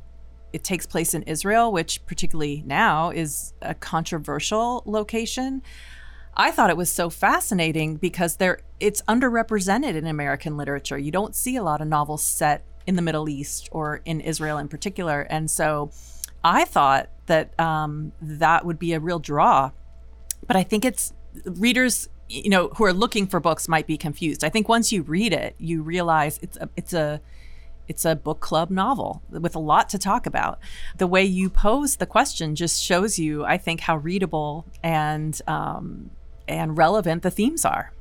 it 0.53 0.65
takes 0.65 0.87
place 0.87 1.15
in 1.15 1.23
Israel, 1.23 1.73
which 1.73 2.05
particularly 2.05 2.63
now 2.67 3.11
is 3.11 3.55
a 3.63 3.75
controversial 3.75 4.83
location. 4.85 5.63
I 6.35 6.51
thought 6.51 6.71
it 6.71 6.77
was 6.77 6.91
so 6.91 7.11
fascinating 7.11 7.97
because 7.97 8.37
there 8.37 8.61
it's 8.81 9.03
underrepresented 9.03 9.95
in 9.95 10.07
American 10.07 10.57
literature. 10.57 10.99
You 10.99 11.11
don't 11.11 11.37
see 11.37 11.57
a 11.57 11.63
lot 11.63 11.81
of 11.81 11.89
novels 11.89 12.23
set 12.23 12.65
in 12.87 12.97
the 12.97 13.03
Middle 13.03 13.29
East 13.29 13.69
or 13.71 14.01
in 14.05 14.21
Israel 14.21 14.59
in 14.59 14.69
particular, 14.69 15.23
and 15.23 15.51
so 15.51 15.91
I 16.43 16.65
thought 16.65 17.11
that 17.27 17.59
um, 17.61 18.13
that 18.21 18.65
would 18.65 18.79
be 18.79 18.95
a 18.95 19.01
real 19.01 19.19
draw. 19.19 19.71
But 20.47 20.57
I 20.57 20.63
think 20.63 20.85
it's 20.85 21.13
readers, 21.45 22.09
you 22.29 22.51
know, 22.51 22.69
who 22.69 22.85
are 22.85 22.93
looking 22.93 23.27
for 23.27 23.39
books 23.39 23.69
might 23.69 23.87
be 23.87 23.97
confused. 23.97 24.43
I 24.43 24.49
think 24.49 24.69
once 24.69 24.91
you 24.91 25.03
read 25.03 25.33
it, 25.33 25.55
you 25.59 25.83
realize 25.83 26.39
it's 26.43 26.57
a 26.57 26.69
it's 26.77 26.93
a 26.95 27.21
it's 27.89 28.05
a 28.05 28.17
book 28.17 28.41
club 28.41 28.71
novel 28.71 29.23
with 29.29 29.55
a 29.55 29.59
lot 29.59 29.91
to 29.91 29.99
talk 29.99 30.27
about. 30.27 30.59
The 30.97 31.07
way 31.07 31.25
you 31.25 31.51
pose 31.51 31.97
the 31.97 32.07
question 32.07 32.55
just 32.55 32.83
shows 32.83 33.19
you, 33.19 33.45
I 33.45 33.59
think, 33.59 33.81
how 33.81 33.97
readable 33.99 34.65
and 34.83 35.39
um, 35.47 36.11
and 36.49 36.77
relevant 36.77 37.23
the 37.23 37.31
themes 37.31 37.65
are. 37.65 37.93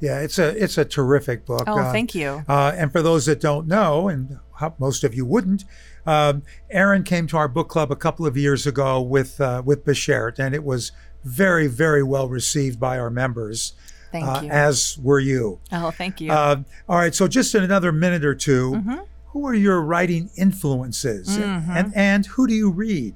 Yeah, 0.00 0.20
it's 0.20 0.38
a 0.38 0.48
it's 0.62 0.76
a 0.76 0.84
terrific 0.84 1.46
book. 1.46 1.64
Oh, 1.66 1.78
Uh, 1.78 1.92
thank 1.92 2.14
you. 2.14 2.44
Uh, 2.48 2.72
and 2.76 2.92
for 2.92 3.00
those 3.00 3.24
that 3.26 3.40
don't 3.40 3.66
know, 3.66 4.08
and 4.08 4.38
most 4.78 5.04
of 5.04 5.14
you 5.14 5.24
wouldn't, 5.24 5.64
um, 6.06 6.42
Erin 6.70 7.02
came 7.02 7.26
to 7.28 7.36
our 7.38 7.48
book 7.48 7.68
club 7.68 7.90
a 7.90 7.96
couple 7.96 8.26
of 8.26 8.36
years 8.36 8.66
ago 8.66 9.00
with 9.00 9.40
uh, 9.40 9.62
with 9.64 9.84
Bashert, 9.86 10.38
and 10.38 10.54
it 10.54 10.64
was 10.64 10.92
very, 11.24 11.66
very 11.66 12.02
well 12.02 12.28
received 12.28 12.78
by 12.78 12.98
our 12.98 13.08
members, 13.10 13.72
Thank 14.12 14.26
uh, 14.26 14.40
you. 14.44 14.50
as 14.50 14.98
were 15.02 15.18
you. 15.18 15.60
oh, 15.72 15.90
thank 15.90 16.20
you. 16.20 16.30
Uh, 16.30 16.62
all 16.88 16.98
right, 16.98 17.14
so 17.14 17.26
just 17.26 17.54
in 17.54 17.64
another 17.64 17.90
minute 17.90 18.24
or 18.24 18.34
2 18.34 18.72
Mm-hmm. 18.72 18.94
who 19.28 19.46
are 19.46 19.54
your 19.54 19.80
writing 19.80 20.28
influences, 20.36 21.36
and 21.38 21.90
and 21.96 22.26
who 22.26 22.46
do 22.46 22.52
you 22.54 22.70
read? 22.70 23.14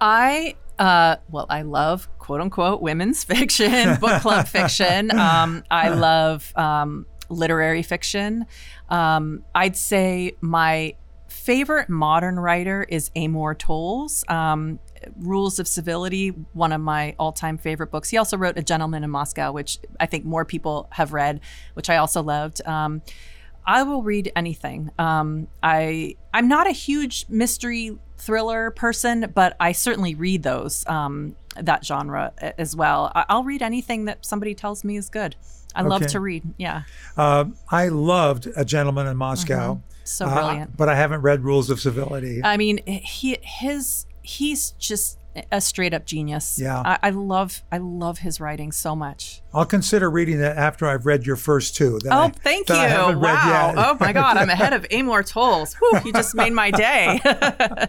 I 0.00 0.54
uh, 0.78 1.16
well, 1.28 1.46
I 1.50 1.62
love 1.62 2.08
quote 2.22 2.40
unquote 2.40 2.80
women's 2.80 3.24
fiction, 3.34 3.96
book 3.96 4.22
club 4.22 4.46
fiction. 4.46 5.10
Um, 5.10 5.64
I 5.70 5.88
love 5.88 6.52
um, 6.56 7.04
literary 7.28 7.82
fiction. 7.82 8.46
Um, 8.88 9.44
I'd 9.54 9.76
say 9.76 10.36
my 10.40 10.94
favorite 11.26 11.88
modern 11.88 12.38
writer 12.38 12.86
is 12.88 13.10
Amor 13.16 13.54
Towles. 13.54 14.24
Um, 14.28 14.78
Rules 15.16 15.58
of 15.58 15.66
Civility, 15.66 16.28
one 16.52 16.70
of 16.70 16.80
my 16.80 17.16
all-time 17.18 17.58
favorite 17.58 17.90
books. 17.90 18.08
He 18.08 18.16
also 18.16 18.36
wrote 18.36 18.56
A 18.56 18.62
Gentleman 18.62 19.02
in 19.02 19.10
Moscow, 19.10 19.50
which 19.50 19.80
I 19.98 20.06
think 20.06 20.24
more 20.24 20.44
people 20.44 20.86
have 20.92 21.12
read, 21.12 21.40
which 21.74 21.90
I 21.90 21.96
also 21.96 22.22
loved. 22.22 22.64
Um, 22.64 23.02
I 23.66 23.82
will 23.82 24.04
read 24.04 24.30
anything. 24.36 24.90
Um, 24.96 25.48
I 25.60 26.14
I'm 26.32 26.46
not 26.46 26.68
a 26.68 26.72
huge 26.72 27.26
mystery 27.28 27.98
thriller 28.24 28.70
person, 28.70 29.30
but 29.34 29.56
I 29.58 29.72
certainly 29.72 30.14
read 30.14 30.42
those 30.42 30.86
um, 30.86 31.34
that 31.56 31.84
genre 31.84 32.32
as 32.58 32.74
well. 32.76 33.10
I, 33.14 33.24
I'll 33.28 33.44
read 33.44 33.62
anything 33.62 34.04
that 34.06 34.24
somebody 34.24 34.54
tells 34.54 34.84
me 34.84 34.96
is 34.96 35.08
good. 35.08 35.36
I 35.74 35.82
love 35.82 36.02
Okay. 36.02 36.12
to 36.12 36.20
read. 36.20 36.42
Yeah, 36.58 36.82
Uh, 37.16 37.46
I 37.70 37.88
loved 37.88 38.46
A 38.56 38.64
Gentleman 38.64 39.06
in 39.06 39.16
Moscow, 39.16 39.80
so 40.04 40.26
uh, 40.26 40.34
brilliant. 40.34 40.76
but 40.76 40.88
I 40.88 40.94
haven't 40.94 41.22
read 41.22 41.44
Rules 41.44 41.70
of 41.70 41.80
Civility. 41.80 42.40
I 42.44 42.56
mean, 42.58 42.78
he 42.86 43.38
his 43.42 44.06
he's 44.22 44.72
just 44.72 45.18
a 45.50 45.60
straight 45.60 45.94
up 45.94 46.04
genius. 46.06 46.58
Yeah. 46.60 46.80
I, 46.84 46.98
I 47.04 47.10
love 47.10 47.62
I 47.72 47.78
love 47.78 48.18
his 48.18 48.40
writing 48.40 48.72
so 48.72 48.94
much. 48.94 49.40
I'll 49.54 49.64
consider 49.64 50.10
reading 50.10 50.38
that 50.40 50.56
after 50.56 50.86
I've 50.86 51.06
read 51.06 51.24
your 51.26 51.36
first 51.36 51.74
two. 51.76 51.98
Oh, 52.06 52.10
I- 52.10 52.28
thank 52.30 52.68
you! 52.68 52.74
I 52.74 52.88
haven't 52.88 53.20
read 53.20 53.32
Wow! 53.34 53.74
Oh 53.76 53.96
my 54.00 54.12
God, 54.12 54.36
I'm 54.36 54.50
ahead 54.56 54.72
of 54.72 54.86
Amor 54.90 55.22
Towles. 55.22 55.74
Whew, 55.74 56.00
you 56.06 56.12
just 56.12 56.34
made 56.34 56.52
my 56.52 56.70
day. 56.70 57.20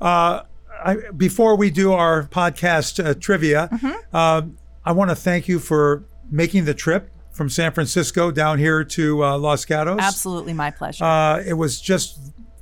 I, 0.00 0.96
before 1.16 1.56
we 1.56 1.70
do 1.70 1.92
our 1.92 2.24
podcast 2.24 3.04
uh, 3.04 3.14
trivia, 3.14 3.68
Mm-hmm. 3.72 4.16
um, 4.16 4.58
I 4.84 4.92
want 4.92 5.10
to 5.10 5.16
thank 5.16 5.48
you 5.48 5.58
for 5.58 6.04
making 6.30 6.64
the 6.64 6.74
trip 6.74 7.10
from 7.32 7.48
San 7.48 7.72
Francisco 7.72 8.30
down 8.30 8.58
here 8.58 8.84
to 8.84 9.24
uh, 9.24 9.36
Los 9.38 9.64
Gatos. 9.64 9.98
Absolutely, 10.00 10.52
my 10.52 10.70
pleasure. 10.70 11.02
Uh, 11.02 11.40
it 11.40 11.54
was 11.54 11.80
just 11.80 12.18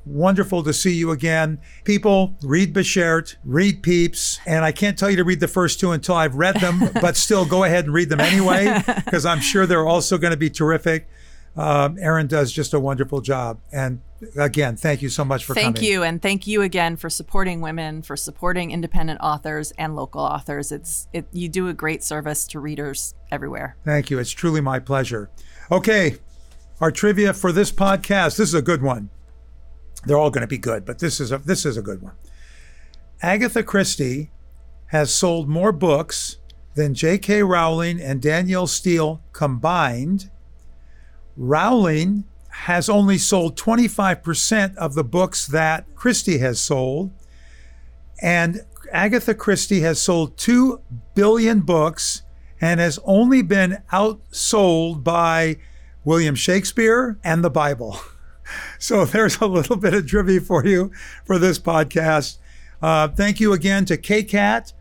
wonderful 0.06 0.62
to 0.62 0.72
see 0.72 0.92
you 0.92 1.10
again. 1.10 1.58
People, 1.84 2.36
read 2.42 2.74
Beshert, 2.74 3.36
read 3.44 3.82
Peeps, 3.82 4.38
and 4.46 4.64
I 4.64 4.72
can't 4.72 4.98
tell 4.98 5.10
you 5.10 5.16
to 5.16 5.24
read 5.24 5.40
the 5.40 5.48
first 5.48 5.80
two 5.80 5.92
until 5.92 6.14
I've 6.14 6.36
read 6.36 6.56
them, 6.60 6.80
but 7.00 7.16
still 7.16 7.44
go 7.44 7.64
ahead 7.64 7.84
and 7.84 7.94
read 7.94 8.08
them 8.08 8.20
anyway, 8.20 8.82
because 9.04 9.26
I'm 9.26 9.40
sure 9.40 9.66
they're 9.66 9.86
also 9.86 10.18
going 10.18 10.32
to 10.32 10.36
be 10.36 10.50
terrific. 10.50 11.08
Um, 11.56 11.98
Erin 12.00 12.26
does 12.26 12.52
just 12.52 12.74
a 12.74 12.80
wonderful 12.80 13.20
job. 13.20 13.60
And 13.72 14.00
again, 14.36 14.76
thank 14.76 15.02
you 15.02 15.08
so 15.08 15.24
much 15.24 15.44
for 15.44 15.54
Thank 15.54 15.64
coming. 15.64 15.74
Thank 15.74 15.88
you, 15.88 16.02
and 16.02 16.20
thank 16.20 16.46
you 16.46 16.62
again 16.62 16.96
for 16.96 17.08
supporting 17.08 17.60
women, 17.60 18.02
for 18.02 18.16
supporting 18.16 18.72
independent 18.72 19.20
authors 19.20 19.72
and 19.78 19.94
local 19.94 20.20
authors. 20.20 20.72
It's 20.72 21.08
it, 21.12 21.26
you 21.32 21.48
do 21.48 21.68
a 21.68 21.74
great 21.74 22.02
service 22.02 22.46
to 22.48 22.60
readers 22.60 23.14
everywhere. 23.30 23.76
Thank 23.84 24.10
you. 24.10 24.18
It's 24.18 24.32
truly 24.32 24.60
my 24.60 24.80
pleasure. 24.80 25.30
Okay, 25.70 26.16
our 26.80 26.90
trivia 26.90 27.32
for 27.32 27.52
this 27.52 27.70
podcast. 27.70 28.36
This 28.36 28.48
is 28.48 28.54
a 28.54 28.62
good 28.62 28.82
one. 28.82 29.10
They're 30.06 30.18
all 30.18 30.30
going 30.30 30.42
to 30.42 30.46
be 30.46 30.58
good, 30.58 30.84
but 30.84 30.98
this 30.98 31.20
is 31.20 31.32
a 31.32 31.38
this 31.38 31.64
is 31.64 31.76
a 31.76 31.82
good 31.82 32.02
one. 32.02 32.14
Agatha 33.22 33.62
Christie 33.62 34.30
has 34.86 35.14
sold 35.14 35.48
more 35.48 35.72
books 35.72 36.38
than 36.74 36.94
J.K. 36.94 37.42
Rowling 37.42 38.00
and 38.00 38.20
Danielle 38.20 38.66
Steel 38.66 39.22
combined. 39.32 40.30
Rowling 41.36 42.24
has 42.50 42.88
only 42.88 43.18
sold 43.18 43.56
25% 43.56 44.76
of 44.76 44.94
the 44.94 45.04
books 45.04 45.46
that 45.46 45.92
Christie 45.94 46.38
has 46.38 46.60
sold. 46.60 47.10
And 48.22 48.60
Agatha 48.92 49.34
Christie 49.34 49.80
has 49.80 50.00
sold 50.00 50.36
2 50.36 50.80
billion 51.14 51.60
books 51.60 52.22
and 52.60 52.78
has 52.78 52.98
only 53.04 53.42
been 53.42 53.82
outsold 53.92 55.02
by 55.02 55.56
William 56.04 56.34
Shakespeare 56.34 57.18
and 57.24 57.42
the 57.42 57.50
Bible. 57.50 57.98
So 58.78 59.04
there's 59.04 59.40
a 59.40 59.46
little 59.46 59.76
bit 59.76 59.94
of 59.94 60.06
trivia 60.06 60.40
for 60.40 60.66
you 60.66 60.92
for 61.24 61.38
this 61.38 61.58
podcast. 61.58 62.38
Uh, 62.82 63.08
thank 63.08 63.40
you 63.40 63.52
again 63.52 63.84
to 63.86 63.96
KCAT 63.96 64.72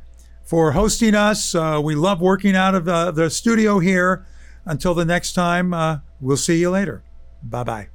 for 0.44 0.74
hosting 0.74 1.16
us. 1.16 1.56
Uh, 1.56 1.80
we 1.84 1.96
love 1.96 2.22
working 2.22 2.56
out 2.56 2.76
of 2.76 2.88
uh, 2.88 3.12
the 3.12 3.30
studio 3.30 3.80
here. 3.80 4.26
Until 4.66 4.94
the 4.94 5.06
next 5.06 5.34
time, 5.34 5.74
uh, 5.74 6.00
we'll 6.22 6.38
see 6.38 6.60
you 6.60 6.70
later. 6.70 7.04
Bye 7.42 7.64
bye. 7.64 7.88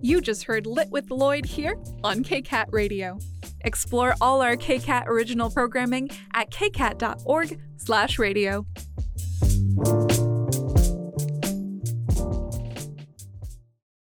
You 0.00 0.20
just 0.20 0.44
heard 0.44 0.66
Lit 0.66 0.90
with 0.90 1.10
Lloyd 1.10 1.46
here 1.46 1.76
on 2.02 2.24
KCAT 2.24 2.66
Radio. 2.70 3.18
Explore 3.60 4.14
all 4.20 4.42
our 4.42 4.56
KCAT 4.56 5.06
original 5.06 5.48
programming 5.50 6.10
at 6.34 6.50
kcat.org/radio. 6.50 8.66